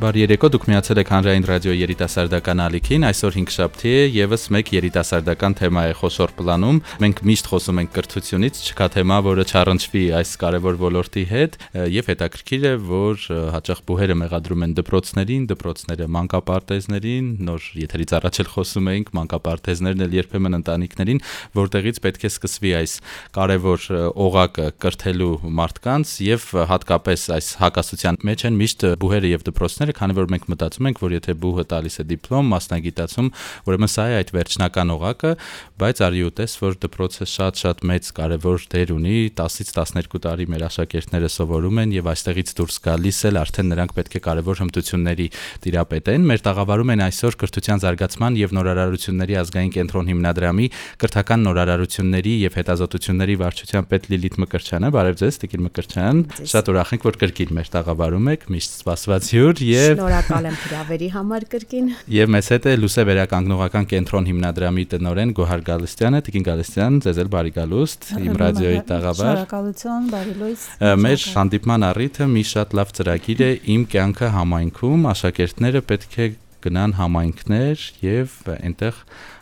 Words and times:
Բարի 0.00 0.22
երեկո, 0.22 0.48
դուք 0.54 0.62
միացել 0.70 0.98
եք 1.02 1.10
Հանրային 1.12 1.44
ռադիո 1.44 1.72
երիտասարդական 1.76 2.60
ալիքին։ 2.64 3.02
Այսօր 3.04 3.34
5 3.36 3.50
շաբթի 3.52 3.90
է, 3.92 4.04
եւս 4.14 4.44
մեկ 4.56 4.70
երիտասարդական 4.72 5.56
թեմա 5.58 5.82
է 5.90 5.96
խոշոր 5.98 6.32
պլանում։ 6.38 6.78
Մենք 7.04 7.20
միշտ 7.28 7.50
խոսում 7.50 7.80
ենք 7.82 7.92
կրթությունից, 7.98 8.60
չկա 8.70 8.86
թեմա, 8.96 9.18
որը 9.28 9.44
չառնչվի 9.50 10.04
այս 10.16 10.32
կարևոր 10.40 10.78
ոլորտի 10.80 11.24
հետ, 11.28 11.58
եւ 12.00 12.08
հետաքրքիր 12.16 12.64
է, 12.64 12.72
որ 12.88 13.26
հաճախ 13.60 13.82
բուհերը 13.90 14.16
մեղադրում 14.24 14.64
են 14.64 14.72
դպրոցներին, 14.80 15.44
դպրոցները 15.52 16.08
մանկապարտեզներին, 16.16 17.28
նոր 17.44 17.68
եթերից 17.84 18.16
առաջ 18.24 18.40
էլ 18.40 18.50
խոսում 18.56 18.90
էինք, 18.96 19.12
մանկապարտեզներն 19.20 20.04
էլ 20.08 20.16
երբեմն 20.16 20.58
ընտանիքներին, 20.60 21.22
որտեղից 21.60 22.00
պետք 22.08 22.24
է 22.24 22.30
սկսվի 22.30 22.74
այս 22.80 22.96
կարևոր 23.36 23.86
օղակը 24.30 24.66
կրթելու 24.80 25.34
մարդկանց 25.60 26.16
եւ 26.30 26.48
հատկապես 26.70 27.28
այս 27.36 27.52
հակասության 27.60 28.20
մեջ 28.30 28.46
են 28.48 28.60
միշտ 28.60 28.86
բուհերը 29.00 29.32
եւ 29.34 29.46
դպրոցները 29.50 29.89
դպրոցները, 29.90 29.98
քանի 29.98 30.14
որ 30.16 30.28
մենք 30.30 30.46
մտածում 30.50 30.88
ենք, 30.90 30.98
որ 31.00 31.12
եթե 31.16 31.34
բուհը 31.40 31.64
տալիս 31.70 31.96
է 32.00 32.04
դիպլոմ, 32.10 32.50
մասնագիտացում, 32.50 33.28
ուրեմն 33.70 33.90
սա 33.90 34.04
է 34.10 34.14
այդ 34.20 34.30
վերջնական 34.36 34.92
օղակը, 34.94 35.32
բայց 35.80 36.02
արի 36.06 36.22
ուտես, 36.30 36.52
որ 36.60 36.76
դպրոցը 36.84 37.26
շատ-շատ 37.30 37.84
մեծ 37.90 38.10
կարևոր 38.20 38.58
դեր 38.70 38.92
ունի, 38.94 39.16
10-ից 39.40 39.70
12 39.74 40.20
տարի 40.20 40.46
մեր 40.50 40.64
աշակերտները 40.70 41.30
սովորում 41.30 41.80
են 41.80 41.94
եւ 41.96 42.10
այստեղից 42.10 42.52
դուրս 42.60 42.76
գալիս 42.86 43.20
էլ 43.30 43.40
արդեն 43.40 43.70
նրանք 43.70 43.94
պետք 44.00 44.14
է 44.14 44.22
կարևոր 44.30 44.60
հմտությունների 44.60 45.26
տիրապետեն։ 45.64 46.26
Մեր 46.30 46.44
տաղավարում 46.50 46.92
են 46.94 47.04
այսօր 47.10 47.38
կրթության 47.40 47.82
զարգացման 47.84 48.38
եւ 48.40 48.54
նորարարությունների 48.60 49.38
ազգային 49.40 49.72
կենտրոն 49.80 50.10
հիմնադրամի 50.10 50.66
կրթական 51.00 51.44
նորարարությունների 51.50 52.34
եւ 52.40 52.58
հետազոտությունների 52.60 53.36
վարչության 53.40 53.88
պետ 53.90 54.08
Լիլիթ 54.10 54.38
Մկրչյանը, 54.44 54.92
բարև 54.96 55.20
ձեզ, 55.20 55.40
Տիկին 55.40 55.64
Մկրչյան։ 55.70 56.22
Շատ 56.50 56.70
ուրախ 56.70 56.92
ենք, 56.96 57.06
որ 57.10 57.18
կրկին 57.20 57.54
մեր 57.60 57.70
տաղավարում 57.74 58.30
եք, 58.34 58.46
միշտ 58.50 58.76
սպասված 58.80 59.30
հյուր 59.30 59.64
եւ 59.70 59.79
Շնորհակալ 59.80 60.48
եմ 60.50 60.56
հրավերի 60.64 61.08
համար 61.14 61.46
կրկին։ 61.54 61.88
Եվ 62.14 62.32
մեզ 62.34 62.50
հետ 62.54 62.68
է 62.70 62.74
Լուսե 62.80 63.04
վերականգնողական 63.10 63.88
կենտրոն 63.90 64.28
հիմնադրամի 64.30 64.84
տնօրեն 64.94 65.34
Գոհար 65.40 65.64
Գալստյանը, 65.70 66.20
Տիկին 66.26 66.46
Գալստյան, 66.50 67.00
ձեզ 67.06 67.20
էլ 67.24 67.32
բարի 67.34 67.54
գալուստ 67.56 68.06
իմ 68.20 68.38
ռադիոյի 68.44 68.82
տաղավար։ 68.90 69.30
Շնորհակալություն, 69.30 70.12
բարի 70.14 70.36
լույս։ 70.40 70.68
Մեր 71.06 71.26
հանդիպման 71.40 71.88
առիթը 71.90 72.30
մի 72.30 72.44
շատ 72.50 72.78
լավ 72.80 72.94
ծրագիր 73.00 73.42
է 73.46 73.50
Իմ 73.70 73.82
կյանքը 73.94 74.30
համայնքում, 74.36 75.10
աշակերտները 75.10 75.84
պետք 75.90 76.16
է 76.20 76.30
գնան 76.60 76.96
համայնքներ 76.98 77.84
եւ 78.04 78.32
այնտեղ 78.52 78.96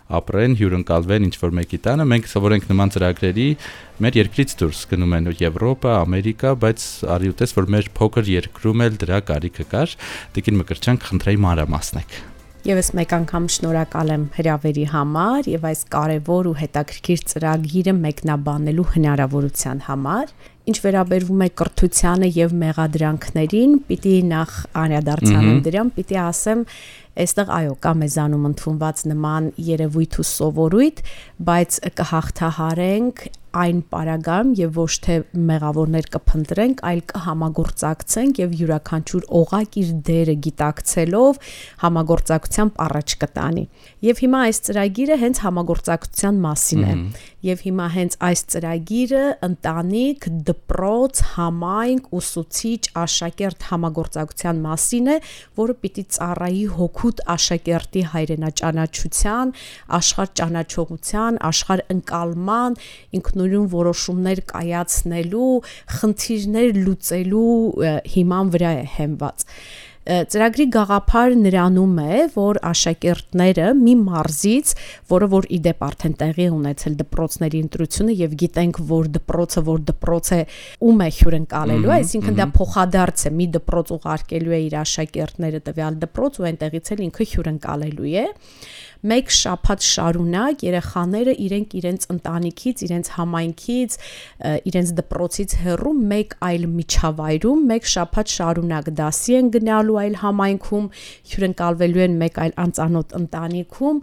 ապրեն, 0.09 0.57
հյուրընկալվեն 0.61 1.27
ինչ 1.29 1.35
որ 1.43 1.53
մեկի 1.59 1.81
տանը։ 1.85 2.07
Մենք 2.13 2.31
սովորենք 2.33 2.67
նման 2.73 2.93
ծրագրերի 2.95 3.47
մեր 4.05 4.19
երկրից 4.23 4.57
դուրս 4.63 4.81
գնում 4.93 5.15
են 5.19 5.31
Եվրոպա, 5.43 5.93
Ամերիկա, 6.07 6.55
բայց 6.65 6.89
արի 7.19 7.35
ուտես 7.35 7.55
որ 7.59 7.71
մեր 7.77 7.93
փոքր 7.99 8.33
երկրում 8.39 8.85
էլ 8.89 8.99
դրա 9.05 9.21
կարիքը 9.29 9.69
կար։ 9.75 9.95
Տիկին 10.39 10.61
Մկրտչյան 10.63 11.01
կխնդրեի 11.05 11.41
մանրամասնեք։ 11.45 12.21
Եվս 12.67 12.89
մեկ 12.99 13.13
անգամ 13.15 13.45
շնորհակալ 13.55 14.09
եմ 14.13 14.25
հրավերի 14.35 14.85
համար 14.91 15.47
եւ 15.49 15.67
այս 15.69 15.83
կարևոր 15.95 16.49
ու 16.51 16.55
հետաքրքիր 16.59 17.21
ծրագիրը 17.31 17.95
մեկնաբանելու 18.03 18.87
հնարավորության 18.95 19.83
համար։ 19.87 20.33
Ինչ 20.69 20.77
վերաբերվում 20.85 21.45
է 21.47 21.49
կրթությանը 21.63 22.29
եւ 22.35 22.57
մեղադրանքներին, 22.63 23.77
պիտի 23.89 24.15
նախ 24.35 24.57
անդրադարձանեմ 24.83 25.63
դրան, 25.69 25.93
պիտի 25.97 26.19
ասեմ, 26.27 26.67
այստեղ 27.25 27.53
այո 27.59 27.75
կա 27.85 27.93
մեզանում 28.03 28.47
ընդունված 28.53 29.03
նման 29.13 29.51
երևույթ 29.69 30.19
ու 30.23 30.29
սովորույթ, 30.33 31.05
բայց 31.49 31.81
կհաղթահարենք 31.99 33.27
այն 33.59 33.79
պարագայում 33.89 34.51
եւ 34.59 34.77
ոչ 34.77 34.93
թե 35.05 35.15
մեղավորներ 35.49 36.09
կփնտրենք, 36.15 36.83
այլ 36.89 37.01
կհամագործակցենք 37.13 38.41
եւ 38.43 38.55
յուրաքանչյուր 38.59 39.25
օղակ 39.39 39.79
իր 39.83 39.93
դերը 40.09 40.35
գիտակցելով 40.47 41.41
համագործակցությամբ 41.83 42.83
առաջ 42.85 43.15
կտանի։ 43.25 43.65
Եվ 44.09 44.23
հիմա 44.25 44.43
այս 44.49 44.61
ծրագիրը 44.69 45.19
հենց 45.25 45.41
համագործակցության 45.49 46.41
մասին 46.45 46.85
է։ 46.85 46.93
Եվ 47.49 47.65
հիմա 47.69 47.87
հենց 47.95 48.17
այս 48.29 48.41
ծրագիրը 48.53 49.25
ընտանիք, 49.49 50.29
դպրոց, 50.49 51.21
համայնք, 51.39 52.09
ուսուցիչ, 52.19 52.83
աշակերտ 52.99 53.69
համագործակցության 53.73 54.63
մասին 54.69 55.13
է, 55.15 55.19
որը 55.59 55.77
պիտի 55.85 56.05
ծառայի 56.19 56.65
հոգուտ 57.09 57.21
աշակերտի 57.33 58.01
հայրենաճանաչության, 58.13 59.53
աշխարհ 59.97 60.31
ճանաչողության, 60.41 61.39
աշխարհ 61.49 61.83
ընկալման, 61.95 62.77
ինքնուրույն 63.17 63.69
որոշումներ 63.73 64.43
կայացնելու, 64.53 65.53
խնդիրներ 65.99 66.69
լուծելու 66.85 67.57
հիման 68.13 68.53
վրա 68.53 68.73
է 68.77 68.85
հենված 68.99 69.47
ծրագրի 70.09 70.67
գաղափարը 70.73 71.37
նրանում 71.43 71.99
է, 72.01 72.21
որ 72.33 72.59
աշակերտները 72.69 73.67
մի 73.77 73.95
մարզից, 74.07 74.73
որը 75.13 75.29
որ 75.35 75.49
իդեպ 75.59 75.85
արդեն 75.89 76.15
տեղի 76.23 76.47
ունեցել 76.59 76.97
դպրոցների 77.03 77.61
ընտրությունը 77.67 78.17
եւ 78.23 78.37
գիտենք, 78.43 78.81
որ 78.89 79.11
դպրոցը, 79.19 79.65
որ 79.69 79.85
դպրոց 79.93 80.33
է, 80.39 80.41
ում 80.89 81.05
է 81.05 81.11
հյուրընկալելու, 81.19 81.95
այսինքն 81.99 82.39
դա 82.41 82.49
փոխադարձ 82.57 83.27
է, 83.29 83.35
մի 83.39 83.49
դպրոց 83.59 83.95
ուղարկելու 83.99 84.57
է 84.59 84.61
իր 84.69 84.79
աշակերտները 84.83 85.63
տվյալ 85.69 86.01
դպրոց 86.09 86.39
ու 86.39 86.49
այնտեղից 86.49 86.93
էլ 86.95 87.05
ինքը 87.09 87.29
հյուրընկալելու 87.35 88.13
է 88.19 88.27
մեկ 89.07 89.31
շաբաթ 89.39 89.85
շարունակ 89.89 90.63
երեխաները 90.67 91.35
իրենք 91.47 91.75
իրենց 91.79 92.07
ընտանիքից, 92.15 92.81
իրենց 92.89 93.11
համայնքից, 93.15 93.97
իրենց 94.69 94.93
դպրոցից 94.99 95.55
հեռու 95.63 95.93
մեկ 96.13 96.35
այլ 96.49 96.65
միջավայրում 96.79 97.61
մեկ 97.69 97.89
շաբաթ 97.95 98.33
շարունակ 98.35 98.91
դասի 98.99 99.37
են 99.39 99.51
գնալու 99.55 99.99
այլ 100.03 100.17
համայնքում, 100.23 100.89
հյուրընկալվելու 101.31 102.03
են 102.09 102.17
մեկ 102.23 102.41
այլ 102.43 102.53
անծանոթ 102.65 103.15
ընտանիքում 103.19 104.03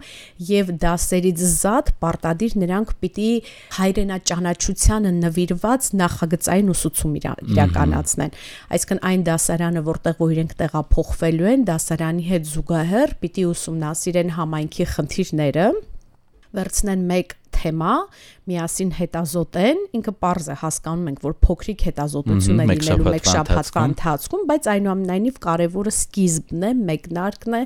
եւ 0.56 0.72
դասերից 0.86 1.44
զատ 1.56 1.92
պարտադիր 2.00 2.56
նրանք 2.64 2.94
պիտի 3.04 3.30
հայրենաճանաչությանը 3.76 5.12
նվիրված 5.20 5.90
նախագծային 6.00 6.72
ուսուցում 6.72 7.14
իրականացնեն։ 7.20 8.36
Այսինքն 8.76 9.02
այն 9.10 9.26
դասարանը, 9.26 9.84
որտեղ 9.86 10.18
որ 10.22 10.34
իրենք 10.36 10.52
տեղափոխվելու 10.60 11.48
են, 11.52 11.64
դասարանի 11.70 12.26
հետ 12.30 12.48
զուգահեռ 12.56 13.14
պիտի 13.22 13.44
ուսումնասիրեն 13.50 14.34
համայնքի 14.36 14.85
խնդիրները 14.94 15.66
վերցնեն 16.56 17.04
մեկ 17.10 17.34
թեմա, 17.56 17.94
միասին 18.46 18.90
հետազոտեն, 18.96 19.80
ինքը 19.98 20.12
པարզ 20.16 20.48
է 20.52 20.56
հասկանում 20.60 21.08
ենք, 21.10 21.22
որ 21.26 21.34
փոքրիկ 21.46 21.84
հետազոտություն 21.88 22.60
է 22.62 22.66
լինելու 22.70 23.08
մեկ 23.16 23.30
շաբաթվա 23.32 23.84
ընթացքում, 23.90 24.44
բայց 24.50 24.68
այնուամենայնիվ 24.74 25.40
կարևորը 25.46 25.94
սկիզբն 25.96 26.66
է, 26.68 26.70
մեկնարկն 26.92 27.56
է, 27.56 27.62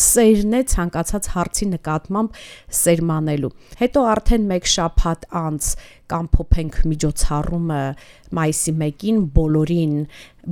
սերն 0.00 0.56
է 0.58 0.62
ցանկացած 0.74 1.28
հարցի 1.34 1.68
նկատմամբ 1.74 2.40
սերմանելու։ 2.80 3.52
Հետո 3.84 4.06
արդեն 4.14 4.48
մեկ 4.54 4.72
շաբաթ 4.74 5.28
անց 5.44 5.70
կամփոփենք 6.14 6.80
միջոցառումը 6.90 7.82
մայիսի 8.36 8.72
1-ին 8.74 9.20
բոլորին 9.36 9.94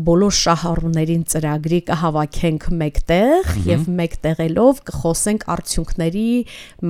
բոլոր 0.07 0.35
շահառուներին 0.39 1.25
ծրագրի 1.33 1.81
կհավաքենք 1.91 2.69
մեկտեղ 2.83 3.51
եւ 3.69 3.91
մեկտեղելով 3.99 4.81
կխոսենք 4.89 5.45
արդյունքների 5.57 6.29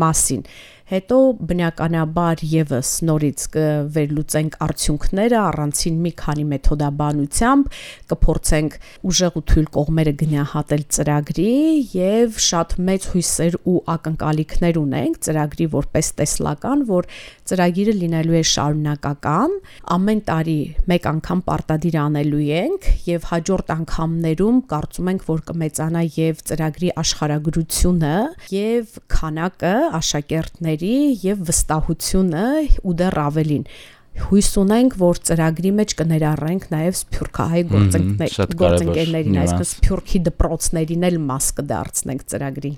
մասին 0.04 0.47
հետո 0.92 1.19
բնականաբար 1.48 2.42
եւս 2.44 2.88
նորից 3.08 3.44
կվերլուծենք 3.54 4.56
արդյունքները 4.66 5.36
առանցին 5.41 6.00
մի 6.04 6.10
քանի 6.20 6.42
մեթոդաբանությամբ, 6.50 7.70
կփորձենք 8.12 8.76
ուժեղ 9.08 9.38
ու 9.41 9.42
թույլ 9.52 9.69
կողմերը 9.76 10.12
գնահատել 10.22 10.84
ծրագրի 10.96 11.55
եւ 11.96 12.37
շատ 12.49 12.75
մեծ 12.88 13.06
հույսեր 13.12 13.56
ու 13.72 13.76
ակնկալիքներ 13.94 14.81
ունենք 14.82 15.17
ծրագրի 15.25 15.69
որպես 15.72 16.12
տեսլական, 16.20 16.84
որ 16.93 17.08
ծրագիրը 17.49 17.96
լինելու 18.02 18.37
է 18.37 18.44
շարունակական, 18.52 19.56
ամեն 19.96 20.22
տարի 20.28 20.58
մեկ 20.93 21.08
անգամ 21.12 21.43
պարտադիր 21.49 21.99
անելու 22.02 22.44
ենք 22.58 22.90
եւ 23.08 23.26
հաջորդ 23.32 23.72
անգամներում 23.78 24.61
կարծում 24.72 25.11
ենք, 25.12 25.26
որ 25.32 25.43
կմեծանա 25.49 26.05
եւ 26.20 26.44
ծրագրի 26.52 26.93
աշխարհագրությունը 27.02 28.14
եւ 28.52 28.96
քանակը 29.17 29.75
աշակերտների 30.02 30.81
ծրագրերի 30.82 31.23
եւ 31.23 31.43
վստահությունը 31.49 32.46
ու 32.82 32.94
դեռ 32.99 33.19
ավելին 33.23 33.64
հույս 34.12 34.49
ունենք, 34.61 34.94
որ 35.00 35.19
ծրագրի 35.25 35.70
մեջ 35.79 35.93
կներառենք 35.96 36.64
նաև 36.69 36.96
սփյուռքահայ 37.00 37.62
գործընկերներին, 37.73 39.38
այսինքն 39.40 39.69
սփյուռքի 39.70 40.20
դպրոցներին 40.26 41.06
էլ 41.08 41.17
մաս 41.32 41.46
կդարձնենք 41.56 42.25
ծրագրի։ 42.29 42.73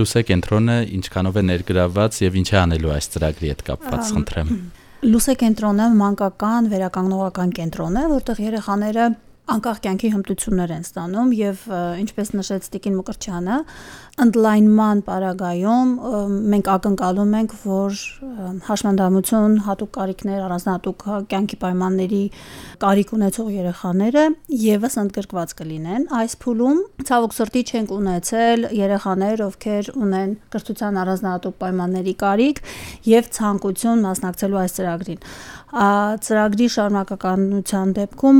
Լուսե 0.00 0.22
կենտրոնը 0.30 0.76
ինչքանով 0.96 1.36
է 1.36 1.44
ներգրաված 1.50 2.20
եւ 2.24 2.38
ինչ 2.40 2.48
է 2.48 2.58
անելու 2.64 2.94
այս 2.96 3.10
ծրագրի 3.12 3.50
հետ 3.52 3.64
կապված, 3.68 4.12
խնդրեմ։ 4.16 4.54
Լուսե 5.10 5.34
կենտրոնը 5.44 5.90
մանկական 6.00 6.70
վերականգնողական 6.72 7.52
կենտրոն 7.60 8.00
է, 8.00 8.06
որտեղ 8.16 8.40
երեխաները 8.48 9.04
անկախ 9.50 9.80
կյանքի 9.82 10.10
հմտություններ 10.14 10.72
են 10.76 10.84
ստանում 10.86 11.30
եւ 11.34 11.62
ինչպես 12.04 12.28
նշեց 12.38 12.68
Տիկին 12.74 12.96
Մկրչյանը, 13.00 13.56
ընդլայնման 14.20 15.00
պարագայում 15.06 15.90
մենք 16.52 16.70
ակնկալում 16.74 17.34
ենք, 17.38 17.52
որ 17.62 18.00
հաշմանդամություն, 18.66 19.54
հատուկ 19.66 19.90
կարիքներ, 19.96 20.40
առանձնահատուկ 20.46 21.04
կյանքի 21.30 21.58
պայմանների 21.62 22.22
կարիք 22.84 23.14
ունեցող 23.16 23.48
երեխաները 23.54 24.24
եւս 24.64 24.98
ընդգրկված 25.04 25.54
կլինեն 25.60 26.04
այս 26.20 26.36
փուլում։ 26.44 26.82
Ցավոք 27.10 27.36
սրտի 27.38 27.62
չենք 27.70 27.94
ունեցել 28.00 28.68
երեխաներ, 28.80 29.44
ովքեր 29.46 29.92
ունեն 30.00 30.36
կրթության 30.50 31.00
առանձնահատուկ 31.04 31.56
պայմանների 31.64 32.14
կարիք 32.24 32.62
եւ 33.14 33.32
ցանկություն 33.40 34.06
մասնակցելու 34.10 34.62
այս 34.64 34.78
ծրագրին 34.80 35.24
ծրագրի 35.70 36.66
շարունակականության 36.74 37.90
դեպքում 37.94 38.38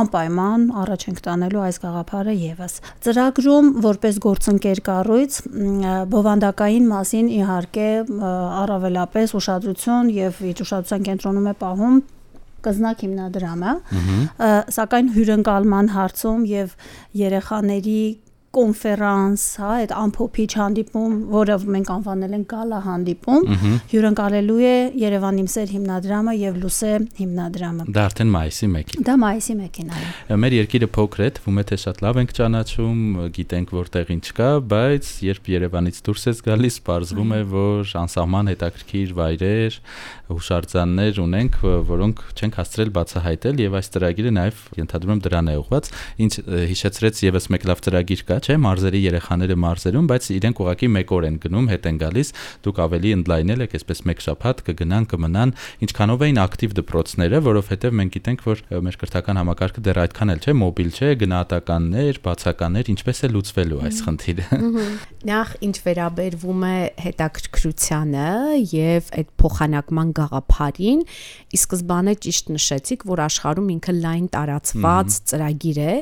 անպայման 0.00 0.66
առաջ 0.82 1.06
ենք 1.10 1.22
տանելու 1.24 1.62
այս 1.66 1.80
գաղափարը 1.82 2.34
եւս։ 2.38 2.76
Ծրագրում 3.06 3.70
որպես 3.86 4.20
գործընկեր 4.26 4.82
կառույց 5.10 5.36
բովանդակային 6.10 6.84
մասին 6.86 7.28
իհարկե 7.34 7.86
առավելապես 8.62 9.32
ուշադրություն 9.40 10.10
եւ 10.14 10.38
իր 10.50 10.62
ուշադրության 10.62 11.06
կենտրոնում 11.08 11.48
է 11.50 11.54
պահում 11.62 11.96
կզնակ 12.66 13.02
հիմնադրամը, 13.04 13.72
սակայն 14.76 15.10
հյուրընկալման 15.16 15.90
հարցում 15.96 16.44
եւ 16.50 16.74
երեխաների 17.24 18.02
կոնֆերանս, 18.50 19.42
հա, 19.60 19.68
այդ 19.80 19.92
ամփոփիչ 19.94 20.48
հանդիպում, 20.58 21.12
որը 21.30 21.56
մենք 21.70 21.90
անվանել 21.94 22.32
ենք 22.34 22.46
գալա 22.50 22.78
հանդիպում, 22.86 23.44
հյուրընկալելու 23.92 24.56
է 24.66 24.72
Երևան 25.00 25.38
իմ 25.40 25.48
սեր 25.54 25.74
հիմնադրամը 25.76 26.34
եւ 26.40 26.58
Լուսե 26.64 26.90
հիմնադրամը։ 27.20 27.86
Դա 27.94 28.06
արդեն 28.10 28.32
մայիսի 28.34 28.70
1-ին։ 28.70 29.06
Դա 29.06 29.14
մայիսի 29.22 29.54
1-ին, 29.54 29.92
այո։ 30.00 30.38
Մեր 30.42 30.56
երկիրը 30.58 30.88
փոքր 30.98 31.22
է, 31.22 31.30
թվում 31.38 31.60
է 31.60 31.64
թե 31.70 31.78
շատ 31.84 32.02
լավ 32.06 32.20
ենք 32.20 32.34
ճանաչում, 32.40 33.00
գիտենք 33.38 33.74
որտեղ 33.78 34.12
ինչ 34.18 34.26
կա, 34.40 34.50
բայց 34.70 35.12
երբ 35.30 35.50
Երևանից 35.54 36.02
դուրս 36.10 36.26
ես 36.30 36.42
գալիս, 36.50 36.80
ողջվում 36.90 37.30
է, 37.30 37.40
որ 37.54 37.94
անսահման 38.00 38.50
հետաքրքիր 38.50 39.14
վայրեր, 39.20 39.78
հուշարձաններ 40.30 41.18
ունենք, 41.24 41.56
որոնք 41.90 42.20
չենք 42.38 42.58
հասցրել 42.60 42.90
բացահայտել 42.96 43.62
եւ 43.64 43.76
այս 43.80 43.90
ծրագիրը 43.94 44.32
նաեւ 44.36 44.60
ենթադրում 44.78 45.14
եմ 45.16 45.22
դրան 45.26 45.50
է 45.50 45.56
ուղված։ 45.60 45.90
Ինչ 46.24 46.32
հիշեցրեց 46.70 47.22
եւս 47.26 47.48
մեկ 47.50 47.66
լավ 47.70 47.82
ծրագիր 47.86 48.22
կա, 48.30 48.39
չէ, 48.40 48.56
մարզերի 48.64 49.00
երեխաները 49.04 49.56
մարզերում, 49.60 50.08
բայց 50.10 50.28
իրենք 50.36 50.60
ուղակի 50.64 50.88
մեկ 50.96 51.12
օր 51.16 51.26
են 51.30 51.36
գնում, 51.44 51.66
հետ 51.70 51.88
են 51.90 52.00
գալիս, 52.00 52.32
դուք 52.64 52.80
ավելի 52.84 53.10
ընդլայնել 53.20 53.64
եք, 53.66 53.76
այսպես 53.80 54.02
մեկ 54.10 54.24
շաբաթ 54.26 54.62
կգնան, 54.70 55.06
կմնան, 55.10 55.54
ինչքանով 55.86 56.24
էին 56.26 56.40
ակտիվ 56.40 56.74
դպրոցները, 56.80 57.40
որովհետև 57.50 57.96
մենք 58.00 58.14
գիտենք, 58.16 58.44
որ 58.50 58.62
մեր 58.90 58.98
կրթական 59.00 59.40
համակարգը 59.40 59.84
դեռ 59.86 60.00
այդքան 60.04 60.32
էլ 60.34 60.40
չէ, 60.40 60.54
մոբիլ 60.60 60.90
չէ, 60.90 61.10
գնահատականներ, 61.20 62.20
բացականներ, 62.24 62.90
ինչպես 62.94 63.20
է 63.20 63.30
լուծվելու 63.30 63.80
այս 63.90 64.00
խնդիրը։ 64.06 64.60
Նախ 65.30 65.54
ինչ 65.66 65.76
վերաբերվում 65.84 66.64
է 66.70 66.76
հետաքրքրությանը 67.04 68.28
եւ 68.70 69.10
այդ 69.20 69.30
փոխանակման 69.40 70.12
գաղափարին, 70.20 71.02
ի 71.50 71.60
սկզբանե 71.60 72.14
ճիշտ 72.24 72.52
նշեցիք, 72.56 73.06
որ 73.10 73.22
աշխարհում 73.26 73.70
ինքը 73.76 73.94
լայն 74.00 74.26
տարածված 74.34 75.18
ծրագիր 75.30 75.80
է, 75.80 75.94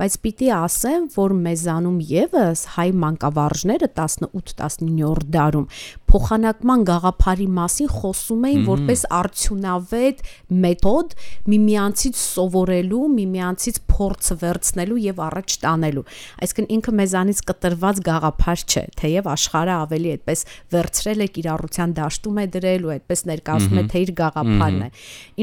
բայց 0.00 0.18
պիտի 0.24 0.50
ասեմ, 0.58 1.08
որ 1.14 1.36
մեզանում 1.84 2.00
եւս 2.00 2.60
հայ 2.74 2.88
մանկավարժները 2.96 3.88
18-19-րդ 3.92 5.28
դարում 5.34 5.66
փոխանակման 6.14 6.82
գաղափարի 6.88 7.46
մասին 7.58 7.88
խոսում 7.90 8.44
էին 8.48 8.60
որպես 8.68 9.00
արդյունավետ 9.18 10.20
մեթոդ 10.64 11.14
միմյանցից 11.50 12.20
սովորելու, 12.22 13.00
միմյանցից 13.14 13.80
փորձը 13.90 14.36
վերցնելու 14.44 14.98
եւ 15.04 15.22
առաջ 15.24 15.56
տանելու։ 15.64 16.04
Այսինքն 16.44 16.70
ինքը 16.74 16.94
մեզանից 17.00 17.40
կտրված 17.50 18.00
գաղափար 18.08 18.62
չէ, 18.64 18.84
թեև 19.00 19.28
աշխարհը 19.34 19.74
ավելի 19.74 20.12
այդպես 20.14 20.44
վերցրել 20.74 21.24
է 21.24 21.28
կիրառության 21.34 21.94
դաշտում 21.98 22.38
է 22.38 22.46
դրել 22.54 22.84
ու 22.84 22.92
այդպես 22.94 23.24
ներկայացնում 23.34 23.80
է 23.80 23.84
թե 23.90 24.02
իր 24.04 24.12
գաղափարն 24.20 24.84
է։ 24.84 24.88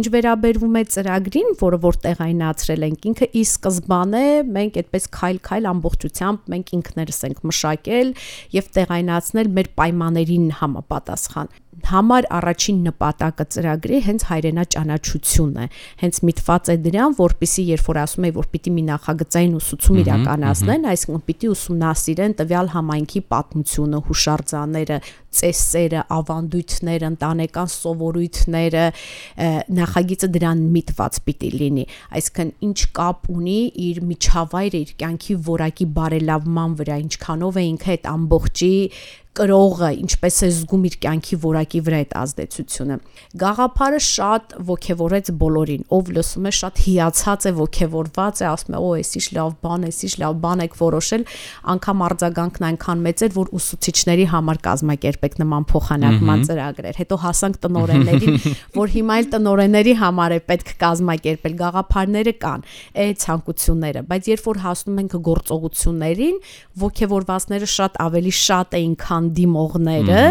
Ինչ 0.02 0.06
վերաբերվում 0.16 0.80
է 0.82 0.84
ծրագրին, 0.96 1.50
որը 1.62 1.80
որ 1.86 2.00
տեղայնացրել 2.06 2.86
ենք, 2.88 3.08
ինքը 3.12 3.28
ի 3.32 3.44
սկզբանե 3.52 4.26
մենք 4.56 4.80
այդպես 4.82 5.08
քայլ-քայլ 5.18 5.70
ամբողջությամբ 5.72 6.52
մենք 6.52 6.74
ինքներս 6.80 7.22
ենք 7.28 7.44
մշակել 7.52 8.14
եւ 8.56 8.72
տեղայնացնել 8.78 9.52
մեր 9.58 9.72
պայմաններին 9.82 10.48
համապատասխան 10.62 11.54
համար 11.88 12.28
առաջին 12.36 12.80
նպատակը 12.86 13.46
ծրագրի 13.54 14.00
հենց 14.06 14.24
հայրենաճանաչությունն 14.28 15.62
է։ 15.62 15.66
Հենց 16.02 16.19
միտված 16.28 16.72
է 16.72 16.75
դրան, 16.86 17.16
որpիսի 17.19 17.63
երբ 17.72 17.88
որ 17.88 18.00
ասում 18.02 18.28
է, 18.28 18.31
որ 18.38 18.50
պիտի 18.52 18.74
մի 18.75 18.84
նախագծային 18.92 19.56
ուսուցում 19.62 20.00
իրականացնեն, 20.02 20.88
այսինքն 20.92 21.24
պիտի 21.31 21.52
ուսումնասիրեն 21.52 22.36
տվյալ 22.42 22.72
համայնքի 22.75 23.22
պատմությունը, 23.31 24.02
հուշարձանները, 24.12 24.98
ծեսերը, 25.31 26.02
ավանդույթները, 26.12 27.10
ընտանեկան 27.12 27.69
սովորույթները, 27.72 28.86
նախագիծը 29.80 30.30
դրան 30.36 30.63
միտված 30.75 31.19
պիտի 31.28 31.52
լինի։ 31.62 31.86
Այսինքն 32.19 32.52
ինչ 32.68 32.80
կապ 33.00 33.30
ունի 33.31 33.60
իր 33.88 34.02
միջավայրը, 34.12 34.81
իր 34.81 34.92
կյանքի 35.02 35.38
որակի 35.48 35.88
բարելավման 36.02 36.75
վրա, 36.81 37.00
ինչքանով 37.06 37.62
է 37.62 37.66
ինքը 37.72 37.92
այդ 37.96 38.12
ամբողջի 38.12 38.74
կրողը 39.31 39.89
ինչպես 39.95 40.38
է 40.44 40.48
զգում 40.51 40.81
իր 40.89 40.95
կյանքի 41.06 41.38
որակի 41.39 41.80
վրա 41.86 42.00
այդ 42.01 42.13
ազդեցությունը։ 42.19 42.95
Գաղափարը 43.42 44.00
շատ 44.04 44.56
ողքեվորեց 44.68 45.30
բոլորին, 45.39 45.86
ով 45.95 46.10
լսում 46.18 46.50
է 46.50 46.54
շատ 46.57 46.81
հիացած 46.83 47.48
է, 47.48 47.54
ողքեվորված 47.62 48.42
է, 48.42 48.45
ասում 48.51 48.75
է՝ 48.75 48.81
«Օ, 48.81 48.89
էս 49.00 49.12
ինչ 49.22 49.28
լավ 49.38 49.54
բան 49.63 49.86
էս 49.88 50.00
ինչ 50.04 50.13
լավ 50.19 50.36
բան 50.44 50.63
եք 50.68 50.75
որոշել»։ 50.81 51.24
Անկամ 51.72 52.04
արձագանքն 52.12 52.68
այնքան 52.72 53.04
մեծ 53.07 53.24
էր, 53.24 53.31
որ 53.39 53.51
ուսուցիչների 53.56 54.25
համար 54.36 54.60
կազմակերպեք 54.68 55.39
նման 55.42 55.68
փոխանակման 55.72 56.45
ծրագրեր։ 56.51 57.00
Հետո 57.00 57.19
հասանք 57.24 57.56
տնորեններին, 57.63 58.36
որ 58.81 58.94
հիմա 59.00 59.19
էլ 59.22 59.31
տնորենների 59.31 59.95
համար 60.01 60.36
է 60.36 60.42
պետք 60.51 60.75
կազմակերպել 60.81 61.57
գաղափարները 61.62 62.36
կան, 62.42 62.68
է 62.92 63.07
ցանկությունները, 63.22 64.06
բայց 64.12 64.31
երբ 64.31 64.45
որ 64.51 64.62
հասնում 64.66 65.01
ենք 65.01 65.18
գործողություններին, 65.31 66.38
ողքեվորվածները 66.81 67.72
շատ 67.72 68.00
ավելի 68.01 68.34
շատ 68.42 68.80
էին, 68.81 68.95
քան 69.01 69.21
կան 69.22 69.30
դիմողները 69.38 70.22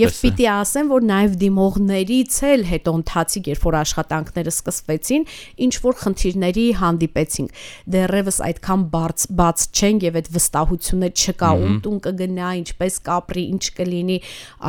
եւ 0.00 0.14
պիտի 0.16 0.46
ասեմ 0.50 0.90
որ 0.90 1.04
նաեւ 1.10 1.34
դիմողներից 1.40 2.36
էլ 2.50 2.64
հետո 2.70 2.94
ընթացիկ 3.00 3.50
երբ 3.50 3.64
որ 3.66 3.76
աշխատանքները 3.80 4.52
սկսվեցին 4.54 5.26
ինչ 5.66 5.74
որ 5.84 5.98
խնդիրների 6.00 6.64
հանդիպեցինք 6.80 7.60
դեռևս 7.94 8.40
այդքան 8.48 8.84
բաց 8.94 9.26
բաց 9.40 9.66
չեն 9.70 10.00
եւ 10.06 10.18
այդ 10.20 10.30
վստահությունը 10.36 11.10
չկա 11.20 11.50
ում 11.60 11.76
տուն 11.84 12.00
կգնա 12.06 12.50
ինչպես 12.60 12.98
կապրի 13.10 13.44
ինչ 13.50 13.64
կլինի 13.80 14.18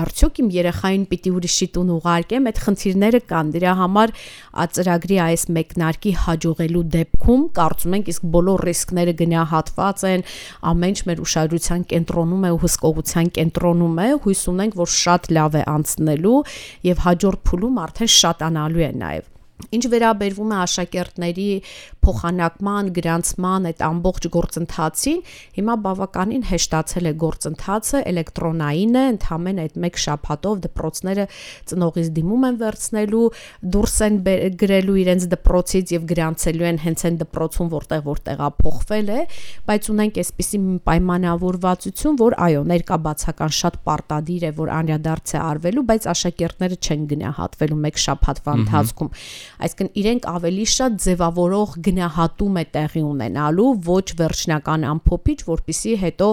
արդյոք 0.02 0.42
իմ 0.42 0.52
երեխային 0.62 1.06
պիտի 1.12 1.34
ուրիշի 1.42 1.68
տուն 1.76 1.94
ուղարկեմ 1.96 2.50
այդ 2.52 2.62
խնդիրները 2.66 3.22
կան 3.32 3.52
դրա 3.56 3.74
համար 3.82 4.16
ծրագրի 4.72 5.18
այս 5.22 5.44
մեկնարկի 5.56 6.12
հաջողելու 6.26 6.84
դեպքում 6.96 7.44
կարծում 7.58 7.96
ենք 7.98 8.12
իսկ 8.12 8.28
բոլոր 8.36 8.66
ռիսկները 8.72 9.14
գնահատված 9.22 10.06
են 10.12 10.26
ամեն 10.72 10.92
ինչ 10.92 11.02
մեր 11.08 11.22
ուշադրության 11.26 11.84
կենտրոնում 11.92 12.46
է 12.48 12.52
ու 12.52 12.62
հսկողության 12.62 13.32
կենտրոնում 13.38 13.61
կենտրոնում 13.62 14.00
է, 14.02 14.08
հույս 14.24 14.42
ունենք, 14.52 14.78
որ 14.82 14.90
շատ 14.98 15.30
լավ 15.38 15.58
է 15.60 15.64
անցնելու 15.70 16.38
եւ 16.90 17.04
հաջորդ 17.06 17.44
փուլում 17.52 17.82
արդեն 17.86 18.12
շատանալու 18.18 18.86
է 18.88 18.92
նաեւ 19.02 19.31
Ինչ 19.72 19.84
վերաբերվում 19.92 20.52
է 20.52 20.58
աշակերտների 20.62 21.48
փոխանակման, 22.02 22.88
գրանցման 22.98 23.68
այդ 23.72 23.82
ամբողջ 23.86 24.28
գործընթացին, 24.34 25.20
հիմա 25.58 25.76
բավականին 25.86 26.46
հեշտացել 26.50 27.10
է 27.12 27.14
գործընթացը, 27.22 28.02
էլեկտրոնային 28.12 28.96
է, 28.98 29.04
ընդհանրեն 29.12 29.62
այդ 29.62 29.76
մեկ 29.86 30.00
շաբաթով 30.02 30.62
դպրոցները 30.66 31.26
ծնողից 31.72 32.10
դիմում 32.18 32.48
են 32.50 32.58
վերցնելու, 32.62 33.26
դուրս 33.76 33.96
են 34.08 34.18
գրելու 34.62 34.98
իրենց 35.02 35.28
դպրոցից 35.36 35.94
եւ 35.96 36.08
գրանցելու 36.12 36.68
են 36.72 36.82
հենց 36.82 37.06
այն 37.12 37.20
դպրոցում, 37.22 37.72
որտեղ 37.72 38.02
որ 38.08 38.22
տեղափոխվել 38.32 39.12
է, 39.12 39.22
բայց 39.70 39.92
ունենք 39.92 40.20
այսպիսի 40.22 40.62
պայմանավորվածություն, 40.90 42.20
որ 42.22 42.38
այո, 42.48 42.62
ներկա 42.72 42.98
բացական 43.06 43.56
շատ 43.62 43.80
պարտադիր 43.86 44.48
է, 44.50 44.52
որ 44.58 44.74
անդրադարձ 44.82 45.36
է 45.36 45.40
արվելու, 45.42 45.86
բայց 45.92 46.08
աշակերտները 46.12 46.78
չեն 46.82 47.06
գնահատվելու 47.12 47.80
մեկ 47.86 48.02
շաբաթվա 48.02 48.56
ընթացքում 48.62 49.12
այսինքն 49.62 49.90
իրենք 50.02 50.28
ավելի 50.32 50.66
շատ 50.72 50.98
ձևավորող 51.06 51.76
գնահատում 51.88 52.60
է 52.62 52.64
տեղի 52.76 53.04
ունենալու 53.12 53.70
ոչ 53.88 54.06
վերջնական 54.22 54.86
ամփոփիչ, 54.92 55.38
որpիսի 55.48 55.94
հետո 56.02 56.28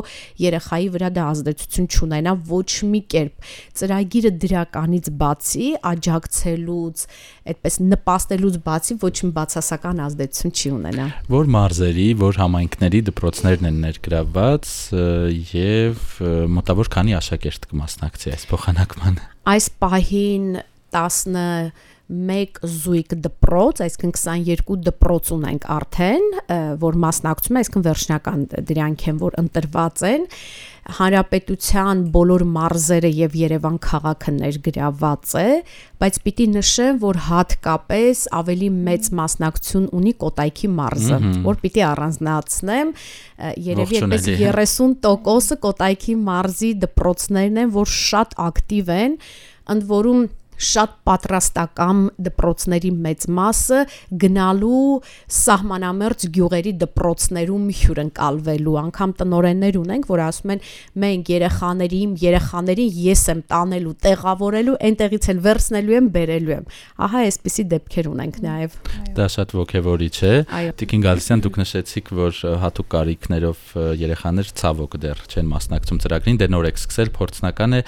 երեխայի 0.44 0.88
վրա 0.94 1.10
դա 1.18 1.26
ազդեցություն 1.32 1.88
չունենա 1.88 2.34
ոչ 2.48 2.70
մի 2.92 3.00
կերպ։ 3.14 3.50
Ծրագիրը 3.78 4.32
դրականից 4.44 5.10
բացի 5.22 5.68
աջակցելուց, 5.92 7.04
այդպես 7.52 7.78
նպաստելուց 7.88 8.58
բացի 8.68 8.98
ոչ 9.02 9.14
մի 9.28 9.32
բացասական 9.38 10.02
ազդեցություն 10.08 10.54
չի 10.58 10.72
ունենա։ 10.78 11.06
Որ 11.32 11.52
մարզերի, 11.58 12.08
որ 12.22 12.40
համայնքների 12.42 13.00
դպրոցներն 13.08 13.68
են 13.68 13.80
ներգրավված 13.88 14.72
եւ 15.58 16.08
մոտավոր 16.58 16.90
քանի 16.94 17.16
աշակերտ 17.18 17.68
կմասնակցի 17.72 18.34
այս 18.34 18.48
փոխանակմանը։ 18.52 19.28
Այս 19.48 19.66
պահին 19.82 20.48
10 20.94 21.28
մեկ 22.08 22.62
զույգ 22.64 23.14
դպրոց, 23.26 23.82
այսինքն 23.84 24.14
22 24.16 24.78
դպրոց 24.86 25.30
ունենք 25.36 25.66
արդեն, 25.74 26.24
որ 26.80 26.98
մասնակցում 27.04 27.58
է, 27.58 27.62
այսինքն 27.62 27.84
վերջնական 27.88 28.46
դրանք 28.70 29.04
են, 29.12 29.20
որ 29.20 29.36
ընտրված 29.42 30.04
են 30.08 30.24
հանրապետության 30.88 31.98
բոլոր 32.14 32.44
մարզերը 32.48 33.10
եւ 33.12 33.34
Երևան 33.36 33.76
քաղաքը 33.84 34.32
ներգրաված 34.38 35.34
է, 35.36 35.50
բայց 36.00 36.18
պիտի 36.24 36.46
նշեմ, 36.54 37.00
որ 37.02 37.20
հատկապես 37.26 38.22
ավելի 38.38 38.70
մեծ 38.88 39.10
մասնակցություն 39.20 39.86
ունի 39.98 40.14
Կոտայքի 40.24 40.72
մարզը, 40.78 41.20
որ 41.44 41.60
պիտի 41.64 41.84
առանձնացնեմ, 41.92 42.94
երևի 43.68 44.00
այդպես 44.00 44.28
30%-ը 44.32 45.60
Կոտայքի 45.68 46.18
մարզի 46.24 46.72
դպրոցներն 46.88 47.62
են, 47.66 47.72
որ 47.76 47.96
շատ 47.98 48.36
ակտիվ 48.48 48.92
են, 48.96 49.22
ընդ 49.76 49.88
որում 49.92 50.28
շատ 50.58 50.94
պատրաստական 51.08 52.02
դպրոցների 52.28 52.90
մեծ 53.06 53.26
մասը 53.38 53.80
գնալու 54.22 54.82
սահմանամերձ 55.38 56.26
գյուղերի 56.34 56.72
դպրոցներում 56.82 57.66
հյուրընկալվելու 57.78 58.76
անգամ 58.82 59.14
տնորեններ 59.22 59.78
ունենք, 59.78 60.08
որ 60.10 60.22
ասում 60.28 60.52
են 60.54 60.62
մենք 61.04 61.30
երեխաներին, 61.34 62.16
երեխաներին 62.22 62.98
ես 63.08 63.22
եմ 63.32 63.42
տանելու, 63.52 63.94
տեղավորելու, 64.08 64.76
այնտեղից 64.88 65.28
էլ 65.32 65.42
վերցնելու 65.48 65.96
եմ, 65.98 66.10
բերելու 66.18 66.54
եմ։ 66.58 66.66
Ահա 67.08 67.22
այսպիսի 67.28 67.64
դեպքեր 67.72 68.08
ունենք 68.12 68.40
նաև։ 68.48 68.76
Դա 69.18 69.28
շատ 69.38 69.54
ողջևորիչ 69.58 70.16
է։ 70.28 70.34
Տիկին 70.78 71.04
Գալստյան 71.08 71.44
դուք 71.44 71.58
նշեցիք, 71.62 72.12
որ 72.18 72.40
հատուկ 72.64 72.88
կարիքներով 72.94 73.62
երեխաներ 74.02 74.52
ցավոք 74.58 74.96
դեռ 75.04 75.22
չեն 75.28 75.50
մասնակցում 75.52 76.00
ծրագրին, 76.04 76.38
դե 76.42 76.48
նոր 76.54 76.68
եք 76.68 76.80
սկսել, 76.82 77.12
փորձնական 77.18 77.78
է, 77.78 77.80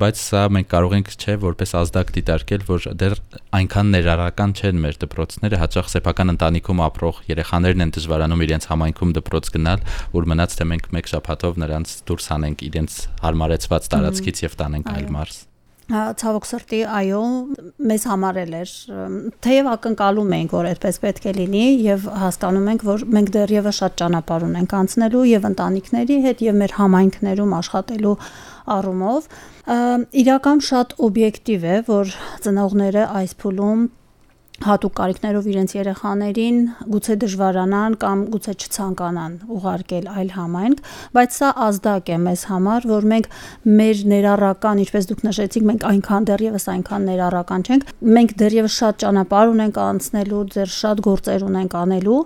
բայց 0.00 0.20
սա 0.20 0.44
մենք 0.56 0.70
կարող 0.70 0.96
ենք 1.00 1.12
չէ 1.20 1.36
որպես 1.44 1.74
ազդակ 1.80 2.09
կարողանանք 2.10 2.16
դիտարկել, 2.16 2.62
որ 2.66 2.86
դեռ 2.98 3.14
այնքան 3.54 3.90
ներառական 3.94 4.54
չեն 4.58 4.80
մեր 4.82 4.96
դպրոցները, 5.04 5.60
հաճախ 5.60 5.90
սեփական 5.90 6.32
ընտանիքում 6.34 6.82
ապրող 6.86 7.20
երեխաներն 7.30 7.84
են 7.86 7.94
դժվարանում 7.96 8.44
իրենց 8.46 8.64
համայնքում 8.70 9.14
դպրոց 9.20 9.52
գնալ, 9.54 9.84
որ 10.14 10.30
մնաց 10.30 10.56
թե 10.58 10.68
մենք 10.70 10.90
մեկ 10.96 11.12
շաբաթով 11.14 11.62
նրանց 11.64 11.94
դուրս 12.10 12.26
հանենք 12.34 12.66
իրենց 12.70 12.98
հարմարեցված 13.26 13.92
տարածքից 13.94 14.44
եւ 14.48 14.58
տանենք 14.60 14.92
այլ 14.96 15.08
մարզ 15.14 15.49
ցավոք 15.90 16.46
սրտի 16.46 16.80
այո 17.00 17.20
մեզ 17.90 18.04
համարել 18.10 18.52
էր 18.60 18.72
թեև 19.46 19.70
ակնկալում 19.74 20.34
ենք 20.36 20.54
որ 20.54 20.68
այդպես 20.70 21.00
պետք 21.04 21.26
է 21.30 21.32
լինի 21.40 21.64
եւ 21.86 22.06
հասկանում 22.22 22.68
ենք 22.74 22.84
որ 22.90 23.04
մենք 23.16 23.32
դեռևս 23.36 23.80
շատ 23.80 23.96
ճանապարհ 24.02 24.46
ունենք 24.50 24.74
անցնելու 24.80 25.24
եւ 25.30 25.48
ընտանիքների 25.50 26.18
հետ 26.26 26.44
եւ 26.46 26.60
մեր 26.60 26.76
համայնքներում 26.80 27.56
աշխատելու 27.60 28.14
առումով 28.70 29.30
իրական 30.20 30.62
շատ 30.66 30.94
օբյեկտիվ 31.10 31.64
է, 31.70 31.76
որ 31.90 32.14
ծնողները 32.44 33.08
այս 33.20 33.34
փուլում 33.42 33.88
հատուկ 34.60 34.92
կարիքներով 34.98 35.46
իրենց 35.50 35.72
երեխաներին 35.76 36.56
գուցե 36.92 37.14
դժվարանան 37.22 37.94
կամ 38.02 38.24
գուցե 38.34 38.52
չցանկանան 38.60 39.36
ուղարկել 39.56 40.08
այլ 40.20 40.32
համայնք, 40.36 40.82
բայց 41.16 41.38
սա 41.40 41.48
ազդակ 41.66 42.10
է 42.10 42.18
մեզ 42.26 42.42
համար, 42.50 42.86
որ 42.90 43.06
մենք 43.12 43.28
մեր 43.80 44.02
ներառական, 44.12 44.82
ինչպես 44.84 45.08
դուք 45.10 45.24
նշեցիք, 45.30 45.64
մենք 45.70 45.86
այնքան 45.90 46.28
դեռևս 46.30 46.68
այնքան 46.74 47.08
ներառական 47.08 47.64
չենք, 47.70 47.88
մենք 48.20 48.36
դեռևս 48.40 48.76
շատ 48.80 49.00
ճանապարհ 49.00 49.54
ունենք 49.54 49.80
անցնելու, 49.80 50.44
դեռ 50.54 50.70
շատ 50.76 51.02
գործեր 51.08 51.46
ունենք 51.48 51.78
անելու, 51.80 52.20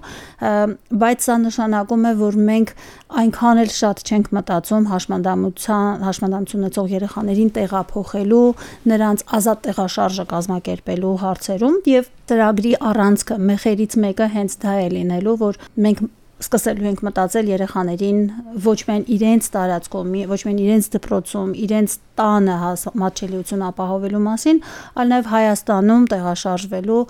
բայց 1.04 1.28
սա 1.28 1.38
նշանակում 1.44 2.04
է, 2.04 2.12
որ 2.24 2.38
մենք 2.50 2.74
այնքան 3.14 3.62
էլ 3.62 3.70
շատ 3.74 4.00
չենք 4.04 4.30
մտածում 4.34 4.86
հաշմանդամության, 4.90 6.04
հաշմանդամություն 6.08 6.64
ունեցող 6.64 6.88
երեխաներին 6.94 7.52
տեղափոխելու, 7.58 8.48
նրանց 8.90 9.24
ազատ 9.38 9.64
տեղաշարժը 9.68 10.26
կազմակերպելու 10.34 11.14
հարցերում 11.24 11.78
եւ 11.94 12.10
ծրագրի 12.30 12.74
առանցքը 12.90 13.40
մեխերից 13.52 13.96
մեկը 14.04 14.28
հենց 14.34 14.60
դա 14.64 14.74
է 14.84 14.90
լինելու, 14.98 15.38
որ 15.44 15.58
մենք 15.86 16.04
սկսելու 16.44 16.88
ենք 16.90 17.00
մտածել 17.06 17.48
երեխաներին 17.52 18.18
ոչ 18.64 18.76
միայն 18.88 19.04
իրենց 19.14 19.46
տարածքում, 19.54 20.10
ոչ 20.32 20.38
միայն 20.44 20.60
իրենց 20.64 20.88
դպրոցում, 20.94 21.52
իրենց 21.64 21.94
տանը 22.20 22.56
մատչելիություն 23.02 23.64
ապահովելու 23.68 24.22
մասին, 24.26 24.60
այլ 24.98 25.10
նաև 25.14 25.30
Հայաստանում 25.34 26.04
տեղաշարժվելու, 26.12 27.00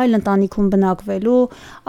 այլ 0.00 0.18
ընտանիքում 0.20 0.72
բնակվելու, 0.74 1.38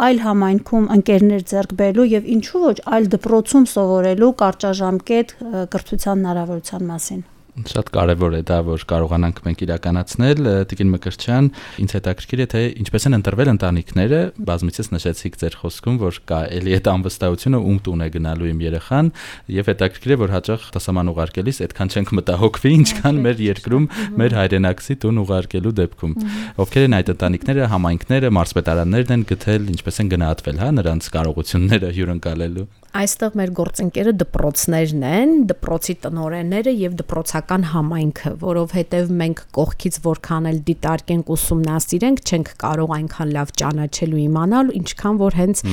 այլ 0.08 0.24
համայնքում 0.28 0.90
ընկերներ 1.00 1.46
ձեռք 1.56 1.76
բերելու 1.82 2.10
եւ 2.12 2.32
ինչու 2.38 2.64
ոչ 2.68 2.78
այլ 2.92 3.12
դպրոցում 3.18 3.68
սովորելու 3.76 4.34
կարճաժամկետ 4.46 5.38
կրթության 5.76 6.22
հնարավորության 6.22 6.92
մասին։ 6.92 7.31
Շատ 7.51 7.89
կարևոր 7.91 8.36
է 8.38 8.41
դա, 8.48 8.58
որ 8.63 8.84
կարողանանք 8.88 9.39
մենք 9.43 9.62
իրականացնել։ 9.65 10.46
Տիկին 10.72 10.91
Մկրտչյան, 10.93 11.48
ինձ 11.84 11.93
հետաքրքիր 11.98 12.41
է 12.41 12.46
թե 12.53 12.62
ինչպես 12.79 13.08
են 13.10 13.17
ընտրվել 13.17 13.51
ընտանիքները։ 13.51 14.20
Բազմիցս 14.48 14.89
նշեցիք 14.96 15.36
ձեր 15.41 15.58
խոսքում, 15.60 15.98
որ 16.00 16.20
կա 16.31 16.39
էլի 16.62 16.75
այդ 16.79 16.89
անվստահությունը 16.91 17.62
ում 17.72 17.79
տուն 17.84 18.05
է 18.05 18.10
գնալու 18.15 18.50
իմ 18.51 18.63
երեխան, 18.72 19.12
եւ 19.51 19.72
հետաքրքիր 19.72 20.15
է, 20.15 20.20
որ 20.22 20.34
հաճախ 20.38 20.67
դասաման 20.79 21.12
ուղարկելիս 21.12 21.62
այդքան 21.67 21.91
չենք 21.91 22.13
մտահոգվի, 22.22 22.72
ինչքան 22.81 23.22
մեր 23.27 23.43
երկրում 23.51 23.89
մեր 24.22 24.38
հայրենակցի 24.39 24.98
տուն 25.03 25.22
ուղարկելու 25.27 25.75
դեպքում։ 25.81 26.15
Ովքեր 26.62 26.88
են 26.88 26.98
այդ 27.01 27.12
ընտանիքները, 27.15 27.67
համայնքները, 27.75 28.31
մարզպետարաններն 28.39 29.17
են 29.17 29.27
գտել, 29.31 29.67
ինչպես 29.75 30.01
են 30.01 30.13
գնահատվել, 30.15 30.62
հա, 30.62 30.72
նրանց 30.79 31.12
կարողությունները 31.20 31.91
հյուրընկալելու 32.00 32.70
այստեղ 32.92 33.36
մեր 33.40 33.52
գործընկերը 33.56 34.12
դպրոցներն 34.20 35.04
են, 35.08 35.30
դպրոցի 35.48 35.94
տնօրենները 36.04 36.74
եւ 36.76 36.96
դպրոցական 37.00 37.66
համայնքը, 37.72 38.32
որովհետեւ 38.42 39.14
մենք 39.22 39.44
կողքից 39.58 40.00
որքան 40.08 40.50
էլ 40.52 40.60
դիտարկենք 40.68 41.32
ուսումնասիրենք, 41.36 42.24
չենք 42.28 42.52
կարող 42.66 42.94
այնքան 42.98 43.32
լավ 43.38 43.54
ճանաչել 43.62 44.16
ու 44.18 44.22
իմանալ, 44.26 44.74
ինչքան 44.82 45.22
որ 45.22 45.40
հենց 45.40 45.64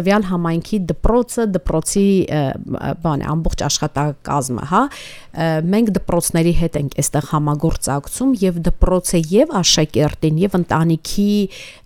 տվյալ 0.00 0.26
համայնքի 0.32 0.80
դպրոցը, 0.92 1.46
դպրոցի 1.58 2.06
բան 3.04 3.26
ամբողջ 3.36 3.66
աշխատակազմը, 3.68 4.66
հա, 4.72 4.82
մենք 5.32 5.90
դպրոցների 5.96 6.52
հետ 6.58 6.74
ենք 6.76 6.96
այստեղ 7.00 7.26
համագործակցում 7.32 8.32
եւ 8.42 8.58
դպրոցը 8.66 9.20
եւ 9.32 9.52
աշակերտին 9.62 10.40
եւ 10.42 10.56
ընտանիքի 10.58 11.28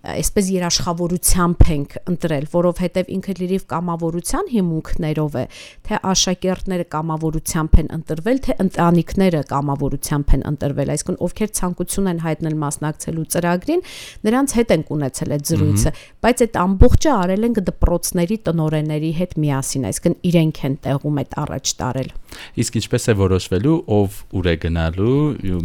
այսպես 0.07 0.49
երաշխավորությամբ 0.51 1.63
ենք 1.77 1.95
ընտրել, 2.11 2.47
որովհետեւ 2.51 3.11
ինքը 3.17 3.35
լրիվ 3.37 3.63
կամավորության 3.71 4.51
հիմունքներով 4.51 5.37
է, 5.37 5.45
թե 5.87 5.99
աշակերտները 6.11 6.85
կամավորությամբ 6.97 7.77
են 7.77 7.89
ընտրվել, 7.97 8.41
թե 8.47 8.57
ընտանիքները 8.67 9.41
կամավորությամբ 9.51 10.35
են 10.37 10.45
ընտրվել, 10.51 10.91
այսինքն 10.97 11.19
ովքեր 11.27 11.51
ցանկություն 11.57 12.11
են 12.11 12.21
հայտնել 12.27 12.57
մասնակցելու 12.67 13.27
ծրագրին, 13.37 13.83
նրանց 14.27 14.55
հետ 14.57 14.75
ենք 14.77 14.91
ունեցել 14.97 15.35
այդ 15.37 15.47
զրույցը, 15.47 15.93
բայց 16.27 16.43
այդ 16.47 16.59
ամբողջը 16.67 17.11
արել 17.17 17.47
ենք 17.47 17.61
դպրոցների 17.67 18.37
տնորենների 18.47 19.11
հետ 19.17 19.35
միասին, 19.43 19.87
այսինքն 19.87 20.17
իրենք 20.27 20.61
են 20.67 20.77
տեղում 20.87 21.21
այդ 21.23 21.37
առաջ 21.47 21.73
տարել։ 21.77 22.11
Իսկ 22.57 22.79
ինչպես 22.81 23.07
է 23.07 23.17
որ 23.17 23.36
որոշվելու 23.37 23.75
ով 23.93 24.17
ուր 24.37 24.47
է 24.49 24.53
գնալու, 24.63 25.17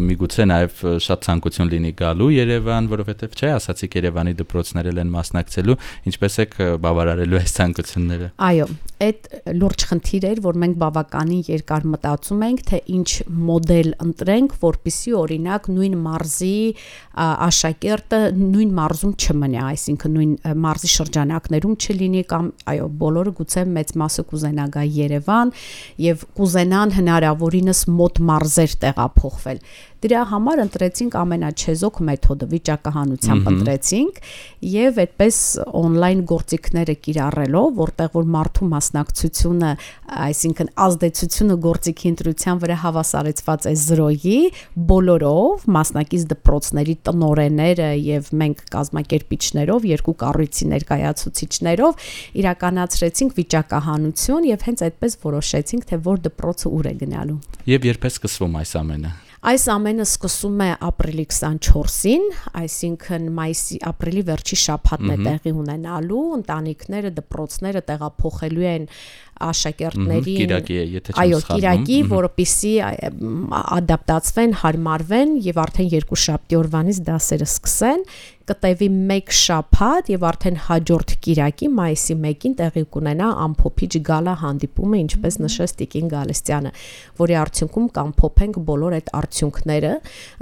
միգուցե 0.09 0.45
նաև 0.50 0.83
շատ 1.02 1.25
ցանկություն 1.26 1.71
լինի 1.73 1.93
գալու 1.99 2.29
Երևան, 2.37 2.88
որովհետև 2.93 3.37
չէ, 3.38 3.50
ասացիք 3.57 3.97
Երևանի 3.99 4.35
դպրոցներ 4.43 4.88
են 4.93 5.12
մասնակցելու, 5.12 5.76
ինչպես 6.12 6.38
եք 6.43 6.57
բավարարելու 6.85 7.41
այս 7.41 7.55
ցանկությունները։ 7.57 8.29
Այո, 8.49 8.67
այդ 9.02 9.31
լուրջ 9.62 9.87
խնդիր 9.93 10.26
էր, 10.33 10.43
որ 10.43 10.59
մենք 10.62 10.76
բավականին 10.83 11.43
երկար 11.49 11.87
մտածում 11.93 12.43
ենք, 12.47 12.62
թե 12.69 12.79
ինչ 12.93 13.09
մոդել 13.52 13.91
ընտրենք, 14.02 14.57
որpիսի 14.62 15.14
օրինակ 15.23 15.69
նույն 15.73 15.97
մարզի 16.02 16.57
աշակերտը 17.23 18.21
նույն 18.43 18.75
մարզում 18.79 19.14
չմնա, 19.23 19.64
այսինքն 19.73 20.17
նույն 20.17 20.33
մարզի 20.62 20.93
շրջանակներում 20.93 21.75
չլինի 21.83 22.23
կամ 22.33 22.50
այո, 22.73 22.87
բոլորը 23.02 23.35
գուցե 23.43 23.64
մեծ 23.73 23.93
մասը 24.02 24.25
կուզենա 24.33 24.67
գա 24.73 24.85
Երևան 25.02 25.52
եւ 26.02 26.25
կուզենան 26.38 26.95
հնարավորինս 27.62 27.83
մոտ 27.99 28.19
մարզեր 28.28 28.73
տեղափոխվել 28.83 29.61
Դրա 30.02 30.21
համար 30.32 30.61
ընտրեցինք 30.64 31.14
ամենաչեզոք 31.14 31.99
մեթոդը, 32.09 32.47
վիճակահանությամբ 32.50 33.50
ընտրեցինք 33.52 34.16
եւ 34.66 34.97
այդպես 35.02 35.37
on-line 35.78 36.25
գործիքները 36.26 36.97
կիրառելով, 37.06 37.68
որտեղ 37.78 38.11
որ 38.16 38.26
մարդու 38.35 38.68
մասնակցությունը, 38.73 39.71
այսինքն 40.26 40.73
ազդեցությունը 40.87 41.56
գործիքի 41.68 42.11
ընտրության 42.12 42.62
վրա 42.66 42.78
հավասարեցված 42.82 43.68
է 43.71 43.75
0-ի, 43.82 44.37
բոլորով 44.90 45.66
մասնակից 45.78 46.26
դպրոցների 46.35 46.97
տնորենները 47.06 47.90
եւ 48.02 48.30
մենք 48.42 48.66
կազմակերպիչներով, 48.75 49.90
երկու 49.92 50.16
կառույցի 50.26 50.71
ներկայացուցիչներով 50.75 52.06
իրականացրեցինք 52.42 53.37
վիճակահանություն 53.38 54.50
եւ 54.50 54.66
հենց 54.66 54.87
այդպես 54.90 55.21
որոշեցինք, 55.30 55.90
թե 55.92 56.02
որ 56.11 56.25
դպրոցը 56.26 56.73
ուր 56.82 56.90
է 56.90 56.97
գնալու։ 57.06 57.38
Եվ 57.71 57.92
երբ 57.92 58.09
է 58.11 58.12
սկսվում 58.16 58.59
այս 58.62 58.75
ամենը։ 58.82 59.12
Այս 59.42 59.64
ամենը 59.72 60.04
սկսում 60.06 60.61
է 60.62 60.66
ապրիլի 60.87 61.22
24-ին, 61.34 62.26
այսինքն 62.61 63.25
մայիսի 63.34 63.78
ապրիլի 63.90 64.22
վերջի 64.28 64.58
շաբաթն 64.62 65.11
է 65.11 65.16
տեղի 65.25 65.52
ունենալու, 65.58 66.20
ընտանիքները, 66.37 67.11
դպրոցները 67.16 67.82
տեղափոխելու 67.88 68.68
են 68.70 68.87
աշակերտներին 69.42 70.38
Կիրակի 70.42 70.76
է, 70.76 70.84
եթե 70.96 71.14
չեմ 71.14 71.22
այո, 71.22 71.40
սխալվում։ 71.42 71.62
Կիրակի, 71.62 71.98
որովհետեւ 72.12 73.56
ադապտացվեն, 73.78 74.54
հարմարվեն 74.62 75.34
եւ 75.48 75.60
արդեն 75.62 75.90
երկու 75.96 76.20
շաբթի 76.22 76.58
օրվանից 76.62 77.02
դասերը 77.08 77.48
սկսեն 77.48 78.06
կտևի 78.48 78.88
1 78.90 79.32
շաբաթ 79.38 80.08
եւ 80.12 80.24
արդեն 80.26 80.56
հաջորդ 80.66 81.12
Կիրակի 81.24 81.68
մայիսի 81.76 82.14
1-ին 82.16 82.54
տեղի 82.58 82.82
կունենա 82.94 83.28
ամփոփիչ 83.44 83.90
գալա 84.08 84.34
հանդիպումը, 84.42 85.00
ինչպես 85.02 85.38
նշեց 85.42 85.74
Տիկին 85.78 86.10
Գալստյանը, 86.12 86.72
որի 87.22 87.36
արդյունքում 87.42 87.86
կամփոփենք 87.98 88.58
բոլոր 88.70 88.96
այդ 88.98 89.12
արդյունքները, 89.20 89.92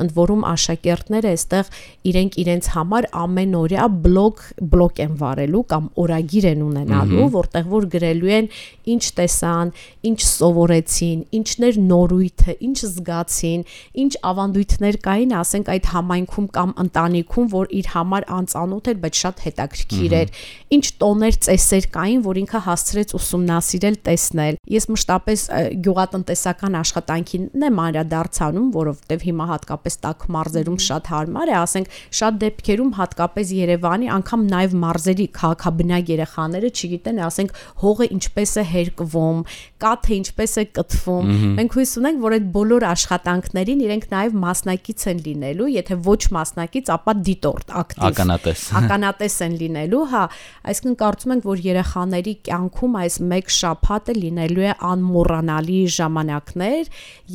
ընդ 0.05 0.15
որում 0.17 0.47
աշակերտները 0.51 1.35
այստեղ 1.35 1.73
իրենք 2.11 2.39
իրենց 2.45 2.71
համար 2.77 3.09
ամենօրյա 3.21 3.89
բլոգ 4.07 4.45
բլոգ 4.75 5.03
են 5.05 5.15
վարելու 5.21 5.65
կամ 5.75 5.91
օրագիր 6.01 6.49
են 6.51 6.65
ունենալու, 6.71 7.29
որտեղ 7.37 7.71
որ 7.71 7.89
գրելու 7.95 8.35
են 8.41 8.51
ինչ 8.91 9.05
տեսան, 9.21 9.73
ինչ 10.11 10.21
սովորեցին, 10.31 11.21
ինչներ 11.41 11.79
նորույթը, 11.91 12.55
ինչ 12.71 12.79
զգացին, 12.91 13.65
ինչ 14.05 14.13
ավանդույթներ 14.31 14.99
կային, 15.05 15.35
ասենք 15.41 15.71
այդ 15.75 15.91
համայնքում 15.95 16.49
կամ 16.57 16.75
ընտանիքում, 16.85 17.51
որ 17.55 17.75
իր 17.81 17.91
համար 17.95 18.27
անծանոթ 18.41 18.91
էր, 18.91 19.01
բայց 19.05 19.21
շատ 19.21 19.43
հետաքրքիր 19.47 20.17
էր։ 20.21 20.33
Ինչ 20.71 20.87
տոներ, 21.01 21.39
ծեսեր 21.47 21.89
կային, 21.95 22.21
որ 22.25 22.41
ինքը 22.41 22.61
հասցրեց 22.71 23.15
ուսումնասիրել, 23.21 23.97
տեսնել։ 24.11 24.59
Ես 24.71 24.89
մշտապես 24.91 25.45
գյուղատնտեսական 25.85 26.79
աշխատանքին 26.81 27.47
եմ 27.71 27.81
անդրադարձանում, 27.85 28.69
որովհետև 28.77 29.25
հիմա 29.31 29.47
հատկապես 29.51 29.99
տաք 30.05 30.27
մարզերում 30.37 30.79
շատ 30.87 31.11
հարմար 31.11 31.51
է, 31.51 31.57
ասենք 31.61 31.97
շատ 32.21 32.39
դեպքերում 32.45 32.93
հատկապես 33.01 33.53
Երևանի, 33.61 34.11
անգամ 34.17 34.47
նաև 34.51 34.77
մարզերի 34.85 35.27
քաղաքաբնակ 35.41 36.13
երեխաները 36.15 36.71
չգիտեն, 36.71 37.21
ասենք 37.27 37.55
հողը 37.83 38.09
ինչպես 38.17 38.55
է 38.61 38.65
հերկվում, 38.75 39.43
կաթը 39.83 40.13
ինչպես 40.17 40.55
է 40.61 40.65
կտվում։ 40.79 41.33
Մենք 41.59 41.77
հույս 41.79 41.93
ունենք, 42.01 42.23
որ 42.25 42.37
այդ 42.37 42.47
բոլոր 42.57 42.87
աշխատանքներին 42.91 43.85
իրենք 43.87 44.07
նաև 44.15 44.39
մասնակից 44.45 45.05
են 45.11 45.23
լինելու, 45.27 45.69
եթե 45.75 45.99
ոչ 46.07 46.21
մասնակից, 46.37 46.93
ապա 46.97 47.15
դիտորդ 47.31 47.75
ակտիվ 47.83 48.09
Ականատես։ 48.11 48.65
ականատես 48.81 49.37
են 49.47 49.59
լինելու, 49.65 50.03
հա, 50.15 50.25
այսինքն 50.71 50.99
կարծում 51.05 51.37
ենք, 51.37 51.47
որ 51.51 51.63
երեխաների 51.71 52.35
կյանքում 52.51 52.99
այս 53.01 53.21
մեկ 53.35 53.55
շաբաթը 53.61 54.17
լինելու 54.21 54.67
է 54.71 54.73
անմոռանալի 54.91 55.81
ժամանակներ 56.01 56.91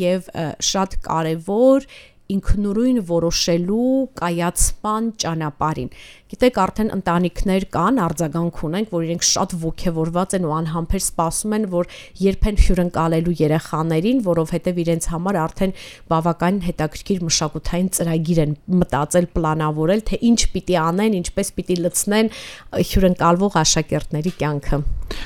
եւ 0.05 0.29
շատ 0.73 0.99
կարեւոր 1.05 1.89
ինքնուրույն 2.35 3.01
որոշելու 3.05 3.89
կայացման 4.17 5.09
ճանապարհին։ 5.21 5.91
Գիտեք, 6.25 6.55
արդեն 6.57 6.87
ընտանիքներ 6.89 7.63
կան, 7.69 7.99
արձագանք 8.01 8.61
ունենք, 8.65 8.87
որ 8.95 9.03
իրենք 9.05 9.25
շատ 9.29 9.51
ողջևորված 9.61 10.31
են 10.33 10.47
ու 10.49 10.53
անհամբեր 10.55 11.03
սպասում 11.05 11.53
են, 11.53 11.67
որ 11.69 11.89
երբ 12.17 12.47
են 12.49 12.57
հյուրընկալելու 12.65 13.35
երեխաներին, 13.43 14.23
որովհետև 14.25 14.79
իրենց 14.85 15.07
համար 15.13 15.39
արդեն 15.43 15.75
բավական 16.09 16.57
հետաքրքիր 16.65 17.21
մշակութային 17.29 17.91
ծրագիր 17.93 18.41
են 18.41 18.57
մտածել, 18.81 19.29
պլանավորել, 19.37 20.01
թե 20.09 20.19
ինչ 20.33 20.39
պիտի 20.55 20.79
անեն, 20.81 21.19
ինչպես 21.21 21.53
պիտի 21.61 21.77
լցնեն 21.85 22.33
հյուրընկալվող 22.73 23.59
աշակերտների 23.61 24.33
կյանքը։ 24.41 24.81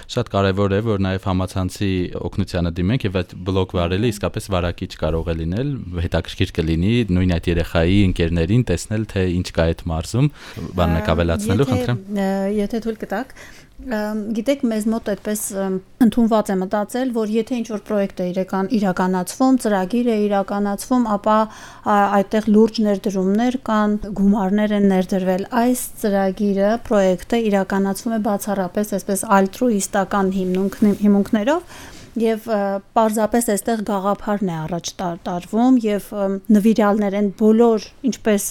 Շատ 0.10 0.29
կարևոր 0.34 0.74
է, 0.75 0.79
որ 0.86 1.01
նաև 1.06 1.25
համացանցի 1.29 1.89
օգնությանը 2.27 2.72
դիմենք 2.75 3.06
եւ 3.08 3.18
այդ 3.20 3.34
բլոգ 3.48 3.74
վարելը 3.79 4.10
իսկապես 4.12 4.50
վարակիչ 4.53 4.91
կարող 5.00 5.29
է 5.29 5.36
լինել, 5.39 5.72
հետաքրքիր 6.03 6.53
կլինի 6.60 6.94
նույն 7.15 7.34
այդ 7.39 7.50
երեխայի 7.50 8.00
ընկերներին 8.10 8.65
տեսնել, 8.70 9.08
թե 9.13 9.25
ինչ 9.39 9.48
կա 9.56 9.68
այդ 9.70 9.84
մարզում, 9.89 10.29
բանն 10.79 10.99
եք 11.00 11.10
ավելացնելու, 11.15 11.68
խնդրեմ։ 11.70 12.22
Եթե 12.60 12.82
թույլ 12.86 12.98
կտաք, 13.03 13.34
գիտեք, 13.79 14.63
մեզ 14.68 14.86
մոտ 14.91 15.10
այդպես 15.13 15.41
ընդունված 16.03 16.50
է 16.51 16.56
մտածել, 16.60 17.12
որ 17.15 17.29
եթե 17.32 17.60
ինչ-որ 17.60 17.84
պրոյեկտ 17.88 18.18
է 18.20 18.25
իրական 18.34 18.72
իրականացվում, 18.75 19.60
ծրագիր 19.63 20.10
է 20.12 20.18
իրականացվում, 20.25 21.06
ապա 21.15 21.38
այդտեղ 22.20 22.50
լուրջ 22.56 22.82
ներդրումներ 22.89 23.58
կան, 23.70 23.96
գումարներ 24.20 24.75
են 24.79 24.89
ներդրվել։ 24.94 25.48
Այս 25.63 25.86
ծրագիրը, 26.03 26.74
պրոյեկտը 26.89 27.39
իրականացվում 27.50 28.18
է 28.20 28.20
բացառապես 28.27 28.94
այսպես 29.00 29.25
ալտրուիստական 29.39 30.36
հիմնունք 30.36 30.77
հիմունքներով 31.00 31.79
եւ 32.24 32.46
պարզապես 32.98 33.50
այստեղ 33.56 33.84
գաղափարն 33.90 34.50
է 34.52 34.58
առաջ 34.66 34.92
տար- 35.00 35.20
տարվում 35.29 35.79
եւ 35.86 36.12
նվիրալներ 36.58 37.18
են 37.20 37.34
բոլոր 37.40 37.90
ինչպես 38.10 38.48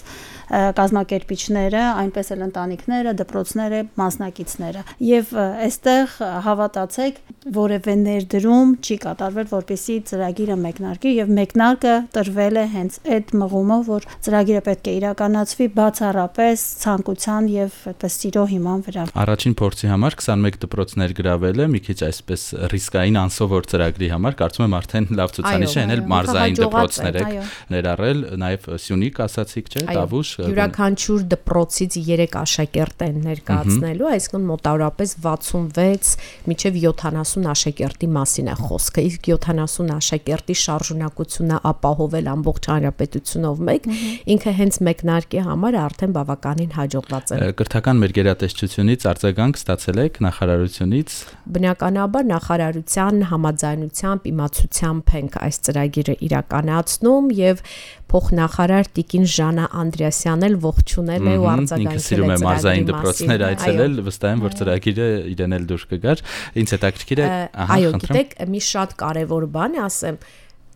կազմակերպիչները, 0.49 1.81
այնպես 2.03 2.31
էլ 2.35 2.43
ընտանիքները, 2.49 3.13
դպրոցները, 3.19 3.81
մասնակիցները։ 4.01 4.85
Եվ 5.09 5.33
այստեղ 5.69 6.15
հավատացեք, 6.47 7.19
որևէ 7.59 7.95
ներդրում 8.03 8.71
չի 8.81 8.97
կատարվել, 9.05 9.49
որպեսի 9.53 9.97
ծրագիրը 10.09 10.57
մեկնարկի 10.65 11.13
եւ 11.19 11.33
մեկնարկը 11.39 11.95
տրվել 12.17 12.59
է 12.59 12.65
հենց 12.75 12.99
այդ 13.19 13.33
մղումով, 13.43 13.83
որ 13.89 14.09
ծրագիրը 14.29 14.63
պետք 14.69 14.89
է 14.89 14.95
իրականացվի 14.99 15.69
բացառապես 15.79 16.65
ցանկության 16.85 17.51
եւ 17.59 17.79
այդպես 17.93 18.19
սիրո 18.19 18.45
հիման 18.53 18.81
վրա։ 18.89 19.05
Առաջին 19.29 19.55
փորձի 19.59 19.87
համար 19.93 20.19
21 20.19 20.59
դպրոց 20.65 20.91
ներգրավել 21.03 21.59
է, 21.59 21.67
մի 21.77 21.81
քիչ 21.89 21.99
այսպես 22.09 22.43
ռիսկային 22.73 23.19
անսովոր 23.25 23.58
ծրագրի 23.69 24.09
համար, 24.13 24.35
կարծում 24.39 24.65
եմ 24.69 24.75
արդեն 24.79 25.07
լավ 25.19 25.33
ցուցանիշ 25.37 25.75
է, 25.75 25.83
ենել 25.83 26.03
մարզային 26.13 26.59
դպրոցներ 26.59 27.19
եք 27.19 27.33
ներառել, 27.75 28.21
նաև 28.43 28.69
Սյունիք 28.85 29.21
ասացիք, 29.25 29.69
չէ, 29.69 29.83
Տավուշ։ 29.89 30.33
Յուրաքանչյուր 30.49 31.25
դպրոցից 31.35 31.99
3 32.09 32.37
աշակերտ 32.39 33.05
են 33.09 33.19
ներկայացնելու, 33.29 34.09
այսինքն 34.19 34.47
մոտավորապես 34.49 35.15
66 35.29 36.13
միջև 36.49 36.79
70 36.89 37.49
աշակերտի 37.53 38.09
մասին 38.19 38.49
է 38.49 38.57
խոսքը։ 38.63 39.05
Իսկ 39.09 39.31
70 39.33 39.93
աշակերտի 39.99 40.57
շարժունակությունը 40.63 41.61
ապահովել 41.73 42.31
ամբողջ 42.35 42.71
հանրապետությունով 42.73 43.63
մեկ, 43.69 43.89
ինքը 44.35 44.55
հենց 44.59 44.81
մեկնարկի 44.89 45.43
համար 45.49 45.79
արդեն 45.89 46.15
բավականին 46.19 46.73
հաջողված 46.79 47.33
է։ 47.39 47.51
Կրթական 47.59 48.03
մեր 48.03 48.15
գերատեսչությունից 48.19 49.07
արձագանք 49.13 49.59
ստացել 49.59 50.03
եք 50.05 50.21
նախարարությունից 50.29 51.17
Բնականաբար 51.59 52.27
նախարարության 52.29 53.23
համաձայնությամբ 53.39 54.27
իմացությամբ 54.29 55.13
ենք 55.19 55.39
այս 55.47 55.59
ծրագիրը 55.69 56.15
իրականացնում 56.29 57.31
եւ 57.39 57.63
փոխնախարար 58.09 58.89
Տիկին 58.99 59.27
Ժանա 59.29 59.67
Անդրեասյանն 59.83 60.47
էլ 60.49 60.57
ողջունել 60.65 61.29
է 61.29 61.35
ու 61.39 61.49
արձագանքել 61.53 62.23
է 62.25 62.39
մարզային 62.45 62.89
դպրոցներ 62.89 63.45
այցելել, 63.49 63.99
վստահ 64.09 64.33
եմ, 64.33 64.43
որ 64.49 64.57
ծրագիրը 64.59 65.09
իրեն 65.35 65.57
էլ 65.59 65.69
դուր 65.69 65.87
կգար։ 65.93 66.25
Ինչ 66.63 66.69
հետաքրքիր 66.79 67.21
է, 67.21 67.29
Ա, 67.29 67.69
Այո, 67.79 67.93
գիտեք, 68.03 68.37
մի 68.49 68.63
շատ 68.69 68.97
կարևոր 69.05 69.49
բան 69.59 69.77
է, 69.77 69.83
ասեմ, 69.89 70.21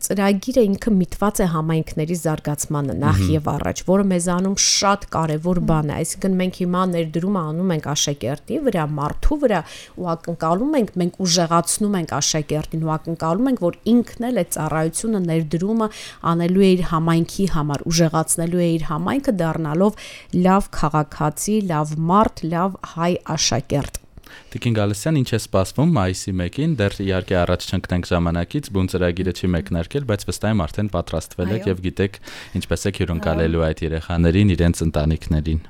ծրագիրը 0.06 0.62
ինքը 0.66 0.92
միտված 0.96 1.40
է 1.42 1.46
համայնքների 1.52 2.16
զարգացմանը 2.22 2.96
նախ 3.02 3.20
եւ 3.32 3.48
առաջ, 3.52 3.82
որը 3.88 4.06
մեզանում 4.12 4.56
շատ 4.66 5.06
կարևոր 5.14 5.60
բան 5.70 5.92
է։ 5.92 5.96
Այսինքն 6.02 6.36
մենք 6.42 6.58
հիմա 6.62 6.82
ներդրումը 6.92 7.42
անում 7.52 7.72
ենք 7.76 7.88
աշակերտի 7.92 8.58
վրա, 8.66 8.86
մարդու 8.98 9.38
վրա 9.42 9.60
ու 10.02 10.10
ակնկալում 10.12 10.76
ենք, 10.82 10.92
մենք 11.02 11.18
ուժեղացնում 11.26 11.96
ենք 12.02 12.14
աշակերտին 12.18 12.82
ու 12.82 12.92
ակնկալում 12.98 13.50
ենք, 13.52 13.64
որ 13.68 13.80
ինքն 13.94 14.28
էլ 14.32 14.42
այդ 14.42 14.52
ծառայությունը 14.58 15.22
ներդրումը 15.30 15.90
անելու 16.32 16.66
է 16.66 16.70
իր 16.72 16.84
համայնքի 16.92 17.48
համար, 17.56 17.86
ուժեղացնելու 17.92 18.62
է 18.62 18.70
իր 18.76 18.86
համայնքը 18.90 19.36
դառնալով 19.42 20.06
լավ 20.48 20.70
քաղաքացի, 20.82 21.58
լավ 21.72 21.98
մարդ, 22.12 22.46
լավ 22.52 22.80
հայ 22.96 23.12
աշակերտ։ 23.38 24.01
Տիկին 24.52 24.74
Գալստյան, 24.76 25.18
ինչ 25.22 25.30
է 25.32 25.38
սպասվում 25.42 25.92
մայիսի 25.96 26.32
1-ին, 26.32 26.72
դեռ 26.80 26.96
իհարկե 27.02 27.36
առաջ 27.42 27.66
չընկնենք 27.72 28.08
ժամանակից, 28.12 28.70
բուն 28.72 28.90
ծրագիրը 28.92 29.32
չի 29.32 29.50
մեկնարկել, 29.52 30.06
բայց 30.12 30.26
վստահ 30.28 30.52
եմ 30.52 30.62
արդեն 30.66 30.90
պատրաստվել 30.92 31.52
եք 31.56 31.68
եւ 31.72 31.82
գիտեք 31.86 32.18
ինչպես 32.62 32.86
եք 32.92 33.00
հյուրընկալելու 33.02 33.64
այդ 33.68 33.82
երեխաներին, 33.86 34.52
իրենց 34.52 34.82
ընտանիքներին։ 34.86 35.60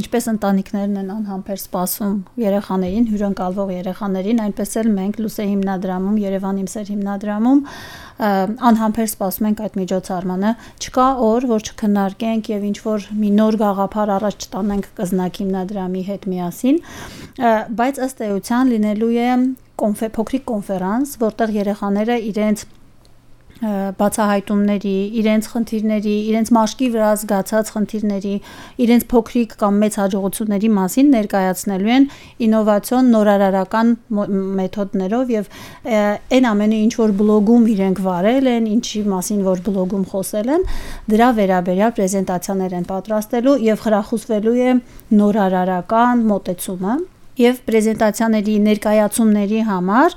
ինչպես 0.00 0.30
ընտանիքներն 0.30 1.00
են 1.00 1.10
անհամբեր 1.20 1.60
սպասում 1.60 2.14
երեխաներին, 2.40 3.08
հյուրընկալվող 3.10 3.72
երեխաներին, 3.80 4.42
այնպես 4.46 4.70
էլ 4.80 4.90
մենք 5.00 5.20
Լուսե 5.20 5.44
հիմնադրամում, 5.50 6.16
Երևան 6.20 6.60
իմ 6.60 6.68
սեր 6.70 6.90
հիմնադրամում 6.90 7.60
անհամբեր 8.20 9.08
սպասում 9.08 9.46
ենք 9.48 9.60
այդ 9.64 9.76
միջոցառմանը։ 9.80 10.50
Չկա 10.84 11.06
օր, 11.24 11.46
որ 11.50 11.62
չքննարկենք 11.70 12.50
եւ 12.52 12.66
ինչ 12.68 12.78
որ 12.84 13.06
մի 13.16 13.30
նոր 13.38 13.56
գաղափար 13.62 14.12
առաջ 14.16 14.46
տանենք 14.52 14.88
կզնակ 15.00 15.40
հիմնադրամի 15.40 16.02
հետ 16.10 16.26
միասին, 16.32 16.80
բայց 17.80 18.00
ըստ 18.10 18.26
էության 18.26 18.74
լինելու 18.74 19.14
է 19.22 19.30
կոնֆե 19.80 20.10
փոքրիկ 20.18 20.44
կոնֆերանս, 20.50 21.16
որտեղ 21.22 21.56
երեխաները 21.60 22.20
իրենց 22.34 22.68
բացահայտումների, 23.60 24.94
իրենց 25.20 25.48
խնդիրների, 25.52 26.14
իրենց 26.30 26.50
մաշկի 26.56 26.86
վրա 26.94 27.08
զգացած 27.20 27.72
խնդիրների, 27.74 28.32
իրենց 28.84 29.04
փոքրիկ 29.10 29.52
կամ 29.60 29.80
մեծ 29.82 29.98
հաջողությունների 30.00 30.70
մասին 30.78 31.12
ներկայացնելու 31.16 31.92
են 31.96 32.06
ինովացիոն 32.48 33.12
նորարարական 33.16 33.92
մեթոդներով 34.60 35.34
եւ 35.36 35.52
այն 36.40 36.48
ամենը 36.54 36.80
ինչ 36.88 36.94
որ 37.04 37.14
բլոգում 37.20 37.70
իրենք 37.76 38.02
վարել 38.08 38.50
են, 38.56 38.72
ինչի 38.80 39.04
մասին 39.12 39.46
որ 39.50 39.64
բլոգում 39.68 40.04
խոսել 40.16 40.52
են, 40.56 40.68
դրա 41.12 41.30
վերաբերյալ 41.40 41.96
պրեզենտացիաներ 42.00 42.76
են 42.80 42.90
պատրաստելու 42.96 43.60
եւ 43.68 43.84
խրախուսվելու 43.84 44.60
է 44.70 44.76
նորարարական 45.20 46.28
մոտեցումը 46.32 47.00
եւ 47.40 47.60
պրեզենտացիաների 47.70 48.56
ներկայացումների 48.66 49.60
համար 49.70 50.16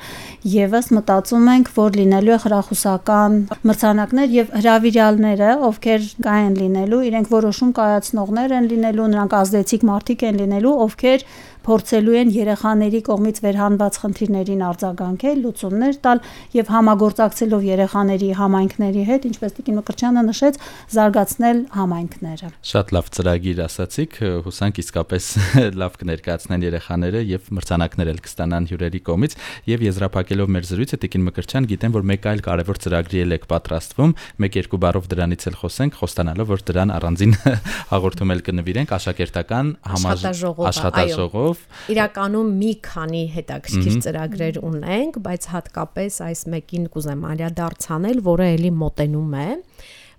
եւս 0.53 0.89
մտածում 0.97 1.47
ենք, 1.53 1.71
որ 1.77 1.97
լինելու 1.99 2.33
է 2.35 2.39
խրախուսական 2.43 3.37
մրցանակներ 3.69 4.35
եւ 4.37 4.53
հրավիրյալները, 4.59 5.49
ովքեր 5.69 6.09
կային 6.27 6.57
լինելու, 6.59 7.01
իրենք 7.09 7.33
որոշում 7.33 7.71
կայացնողներ 7.79 8.55
են 8.59 8.69
լինելու, 8.73 9.07
նրանք 9.13 9.37
ազդեցիկ 9.39 9.87
մարդիկ 9.93 10.27
են 10.29 10.39
լինելու, 10.43 10.75
ովքեր 10.83 11.27
փորձելու 11.63 12.15
են 12.19 12.31
երեխաների 12.35 12.99
կողմից 13.07 13.37
վերհանված 13.43 13.97
խնդիրներին 14.03 14.63
արձագանքել, 14.67 15.37
լուծումներ 15.43 15.99
տալ 16.03 16.21
եւ 16.57 16.71
համագործակցելով 16.73 17.63
երեխաների 17.69 18.29
համայնքների 18.39 19.03
հետ, 19.07 19.27
ինչպես 19.29 19.55
Տիկին 19.59 19.77
Մկրչյանը 19.79 20.23
նշեց, 20.27 20.59
զարգացնել 20.97 21.61
համայնքները։ 21.77 22.51
Շատ 22.73 22.93
լավ 22.97 23.11
ծրագիր 23.15 23.61
ասացիք, 23.63 24.17
հուսանք 24.43 24.81
իսկապես 24.83 25.29
լավ 25.83 25.97
կներկայացնեն 26.03 26.67
երեխաները 26.67 27.12
եւ 27.21 27.49
մրցանակներ 27.53 28.11
էլ 28.13 28.19
կստանան 28.25 28.67
հյուրերի 28.71 29.01
կողմից 29.07 29.35
եւ 29.69 29.83
եզրափակելով 29.87 30.51
մեր 30.53 30.67
զրույցը 30.69 30.99
Տիկին 31.03 31.25
Մկրչյան 31.27 31.67
գիտեմ, 31.73 31.93
որ 31.93 32.05
մեկ 32.13 32.27
այլ 32.33 32.43
կարևոր 32.47 32.79
ծրագրի 32.83 33.21
էլ 33.23 33.35
եք 33.37 33.47
պատրաստվում, 33.53 34.15
մեկ-երկու 34.43 34.79
բառով 34.83 35.09
դրանից 35.13 35.47
էլ 35.49 35.57
խոսենք, 35.63 35.97
խոստանալով, 36.01 36.51
որ 36.53 36.63
դրան 36.69 36.93
առանձին 36.97 37.33
հաղորդում 37.93 38.33
էլ 38.33 38.43
կնվիրենք 38.49 38.93
աշակերտական 38.97 39.73
առումով 39.93 41.63
իրականում 41.93 42.53
մի 42.63 42.71
քանի 42.87 43.23
հետաքրքիր 43.37 43.97
ծրագրեր 44.07 44.61
ունենք, 44.63 45.19
բայց 45.27 45.49
հատկապես 45.53 46.21
այս 46.27 46.45
մեկին 46.53 46.87
կուզեմ 46.93 47.27
անդրադարձանել, 47.33 48.23
որը 48.27 48.47
ելի 48.53 48.73
մոտենում 48.83 49.37
է 49.43 49.47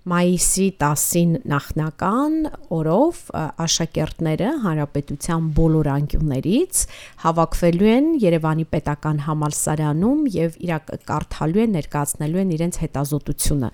մայիսի 0.05 0.65
10-ին 0.81 1.31
նախնական 1.49 2.35
օրով 2.75 3.21
աշակերտները 3.65 4.49
հանրապետության 4.65 5.47
բոլոր 5.57 5.89
անկյուններից 5.95 6.81
հավաքվելու 7.23 7.89
են 7.95 8.11
Երևանի 8.21 8.67
պետական 8.75 9.23
համալսարանում 9.25 10.21
եւ 10.35 10.59
իրակ 10.67 10.93
կարդալու 11.09 11.63
են 11.65 11.73
ներկայացնելու 11.79 12.43
են 12.45 12.53
իրենց 12.59 12.79
հետազոտությունը 12.85 13.71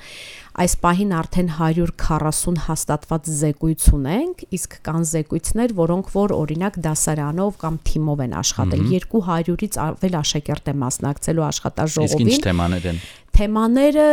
այս 0.61 0.73
պահին 0.83 1.11
արդեն 1.15 1.49
140 1.57 2.57
հաստատված 2.65 3.29
զեկույց 3.39 3.85
ունենք, 3.95 4.41
իսկ 4.57 4.73
կան 4.87 5.05
զեկույցներ, 5.11 5.73
որոնք 5.79 6.11
որ 6.11 6.33
օրինակ 6.35 6.79
դասարանով 6.87 7.59
կամ 7.61 7.77
թիմով 7.87 8.23
են 8.27 8.35
աշխատել։ 8.41 8.83
200-ից 8.91 9.79
ավել 9.85 10.17
աշակերտ 10.21 10.71
է 10.71 10.75
մասնակցելու 10.83 11.47
աշխատաժողովին։ 11.47 12.31
Իսկ 12.31 12.35
ինչ 12.35 12.45
թեմաներ 12.47 12.89
են 12.91 13.01
թեմաները 13.37 14.05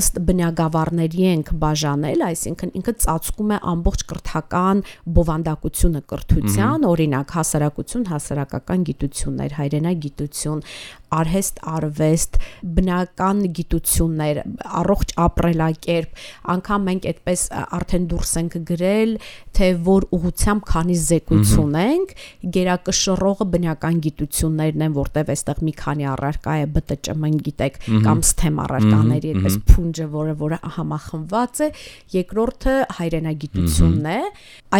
ըստ 0.00 0.18
բնագավառների 0.26 1.26
ենք 1.30 1.50
բաժանել, 1.62 2.24
այսինքն 2.26 2.72
ինքը 2.80 2.94
ծածկում 3.04 3.52
է 3.54 3.58
ամբողջ 3.72 4.04
կրթական 4.10 4.82
բովանդակությունը 5.18 6.02
կրթության, 6.10 6.86
օրինակ 6.90 7.34
հասարակություն, 7.38 8.06
հասարակական 8.10 8.86
գիտություններ, 8.90 9.56
հայրենագիտություն, 9.60 10.64
արհեստ, 11.10 11.60
արվեստ, 11.70 12.38
բնական 12.76 13.42
գիտություններ, 13.58 14.42
առողջ 14.80 15.14
ապրելակերպ, 15.24 16.20
անկամ 16.54 16.86
մենք 16.90 17.08
այդպես 17.10 17.44
արդեն 17.80 18.06
դուրս 18.10 18.32
ենք 18.40 18.56
գրել, 18.70 19.14
թե 19.56 19.70
որ 19.90 20.06
ուղությամբ 20.16 20.66
քանի 20.70 20.96
զեկույց 21.10 21.54
ունենք, 21.60 22.14
գերակշռողը 22.56 23.46
բնական 23.54 24.00
գիտություններն 24.06 24.86
են, 24.86 24.94
որտեվ 25.00 25.32
այստեղ 25.34 25.62
մի 25.66 25.74
քանի 25.80 26.08
առարկա 26.10 26.54
է 26.60 26.68
ԲՏՃՄ 26.90 27.40
գիտեք 27.46 27.78
կամ 28.04 28.22
STEM 28.26 28.58
առարկաների 28.64 29.32
այդպես 29.34 29.56
փունջը, 29.70 30.06
որը 30.14 30.34
որը 30.40 30.58
համախմբված 30.76 31.60
է, 31.60 31.68
երկրորդը 32.14 32.74
հայրենագիտությունն 32.98 34.08
է։ 34.10 34.18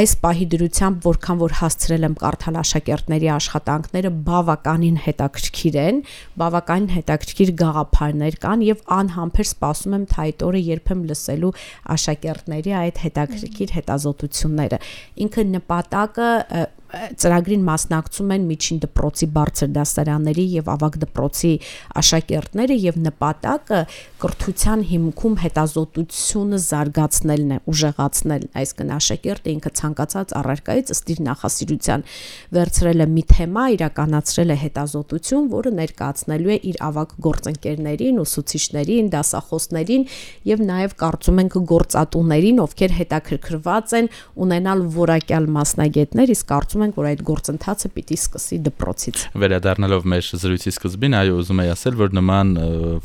Այս 0.01 0.15
պահի 0.25 0.47
դրությամբ 0.55 1.07
որքան 1.11 1.41
որ 1.41 1.55
հասցրել 1.61 2.07
եմ 2.09 2.17
կարդալ 2.21 2.59
աշակերտների 2.61 3.31
աշխատանքները 3.37 4.13
բավականին 4.31 4.99
հետաքրքիր 5.07 5.79
են, 5.81 6.03
բավականին 6.41 6.91
հետաքրքիր 6.97 7.53
գաղափարներ 7.61 8.39
կան 8.45 8.65
եւ 8.67 8.83
անհամբեր 8.97 9.49
սպասում 9.51 9.97
եմ 9.99 10.05
թայտորը 10.15 10.63
երբեմ 10.71 11.05
լսելու 11.11 11.53
աշակերտների 11.97 12.77
այդ 12.81 13.01
հետաքրքիր 13.05 13.75
հետազոտությունները 13.81 14.81
ինքը 15.27 15.47
նպատակը 15.55 16.31
ծրագրին 16.91 17.63
մասնակցում 17.67 18.33
են 18.35 18.47
միջին 18.51 18.79
դպրոցի 18.85 19.27
բարձր 19.37 19.69
դասարանների 19.77 20.45
եւ 20.57 20.71
ավագ 20.75 20.97
դպրոցի 21.05 21.53
աշակերտները 22.01 22.77
եւ 22.85 22.99
նպատակը 23.07 23.81
կրթության 24.21 24.83
հիմքում 24.91 25.37
հետազոտությունը 25.45 26.59
զարգացնելն 26.67 27.55
է, 27.55 27.59
ուժեղացնել, 27.71 28.47
այսինքն 28.61 28.93
աշակերտը 28.97 29.53
ինքը 29.55 29.73
ցանկացած 29.81 30.35
առարկայից 30.41 30.93
ըստ 30.95 31.13
իր 31.15 31.23
նախասիրության 31.31 32.05
վերցրել 32.59 33.01
է 33.01 33.07
մի 33.15 33.25
թեմա, 33.31 33.65
իրականացրել 33.77 34.51
է 34.51 34.59
հետազոտություն, 34.61 35.49
որը 35.55 35.73
ներկայացնելու 35.81 36.51
է 36.51 36.59
իր 36.71 36.81
ավագ 36.91 37.15
գործընկերներին, 37.31 38.21
ուսուցիչներին, 38.21 39.11
դասախոսներին 39.15 40.07
եւ 40.51 40.65
նաեւ 40.71 40.97
կարծում 41.01 41.41
ենք 41.45 41.59
գործատուներին, 41.71 42.61
ովքեր 42.67 42.97
հետաքրքրված 43.01 43.97
են 44.01 44.11
ունենալ 44.45 44.85
որակյալ 45.01 45.49
մասնագետներ, 45.61 46.35
իսկ 46.35 46.51
կարծում 46.51 46.80
կարծում 46.81 46.89
ենք, 46.89 46.97
որ 46.97 47.09
այդ 47.11 47.23
գործընթացը 47.29 47.89
պիտի 47.97 48.17
սկսի 48.17 48.59
դպրոցից։ 48.67 49.25
Վերադառնալով 49.43 50.07
մեր 50.13 50.29
զրույցի 50.41 50.73
սկզբին, 50.73 51.17
այո, 51.21 51.39
ուզում 51.41 51.63
եի 51.65 51.73
ասել, 51.77 51.99
որ 52.01 52.17
նման 52.17 52.53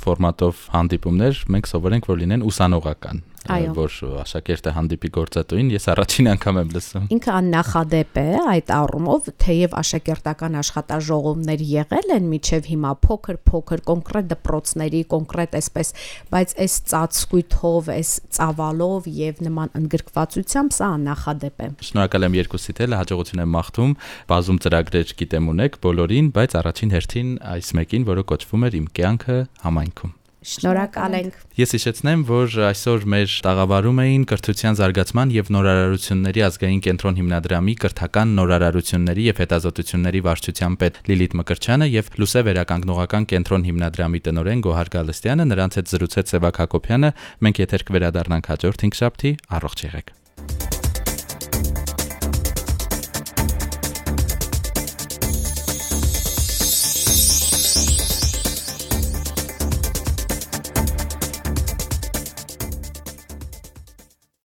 ֆորմատով 0.06 0.66
հանդիպումներ 0.76 1.42
մենք 1.56 1.72
սովորենք, 1.76 2.12
որ 2.12 2.22
լինեն 2.24 2.46
ուսանողական 2.46 3.24
որ 3.46 3.96
աշակերտը 4.22 4.72
հանդիպի 4.76 5.10
գործատուին, 5.16 5.68
ես 5.76 5.86
առաջին 5.94 6.30
անգամ 6.32 6.60
եմ 6.62 6.72
լսում։ 6.76 7.06
Ինքը 7.16 7.32
աննախադեպ 7.36 8.18
է 8.22 8.26
այդ 8.56 8.72
առումով, 8.76 9.30
թեև 9.46 9.76
աշակերտական 9.82 10.58
աշխատաժողովներ 10.62 11.64
եղել 11.70 12.14
են 12.16 12.28
միջև 12.34 12.70
հիմա 12.72 12.92
փոքր-փոքր 13.06 13.84
կոնկրետ 13.92 14.30
դպրոցների, 14.34 15.02
կոնկրետ 15.14 15.58
այսպես, 15.62 15.94
բայց 16.34 16.56
այս 16.66 16.78
ծածկույթով, 16.90 17.92
այս 17.96 18.12
ծավալով 18.40 19.10
եւ 19.22 19.42
նման 19.46 19.74
ընդգրկվածությամբ 19.82 20.76
սա 20.76 20.92
աննախադեպ 20.96 21.66
է։ 21.66 21.70
Շնորհակալ 21.86 22.30
եմ 22.30 22.38
երկուսիդ 22.42 22.84
էլ, 22.86 22.98
հաջողություն 23.04 23.46
եմ 23.46 23.56
մաղթում։ 23.56 23.96
Բազում 24.34 24.62
ծրագրեր 24.66 25.16
գիտեմ 25.22 25.50
ունեք 25.56 25.80
բոլորին, 25.86 26.30
բայց 26.36 26.60
առաջին 26.66 26.96
հերթին 26.98 27.34
այս 27.56 27.74
մեկին, 27.80 28.12
որը 28.12 28.28
կոչվում 28.34 28.70
էր 28.70 28.80
իմ 28.82 28.94
կյանքը 29.00 29.42
համայնքում։ 29.66 30.16
Շնորհակալ 30.46 31.16
ենք։ 31.18 31.38
Ես 31.58 31.72
հիշեցնեմ, 31.76 32.24
որ 32.30 32.58
այսօր 32.68 33.06
մեր 33.14 33.36
տաղավարում 33.46 34.02
էին 34.04 34.26
կրթության 34.30 34.78
զարգացման 34.80 35.32
եւ 35.34 35.50
նորարարությունների 35.56 36.44
ազգային 36.46 36.84
կենտրոն 36.86 37.18
հիմնադրամի 37.20 37.76
կրթական 37.82 38.36
նորարարությունների 38.38 39.26
եւ 39.26 39.42
հետազոտությունների 39.42 40.22
վարչության 40.30 40.78
պետ 40.86 41.02
Լիլիթ 41.10 41.36
Մկրչյանը 41.42 41.90
եւ 41.96 42.14
Լուսե 42.22 42.46
վերականգնողական 42.46 43.28
կենտրոն 43.34 43.68
հիմնադրամի 43.72 44.24
տնօրեն 44.30 44.64
Գոհար 44.70 44.94
Գալստյանը, 45.00 45.50
նրանց 45.56 45.80
հետ 45.82 45.92
զրուցեց 45.96 46.36
Սևակ 46.36 46.62
Հակոբյանը։ 46.66 47.12
Մենք 47.42 47.66
եթեր 47.66 47.90
կվերադառնանք 47.90 48.54
հաջորդ 48.54 48.86
5 48.86 49.02
շաբթի, 49.02 49.36
առողջ 49.60 49.88
եղեք։ 49.90 50.16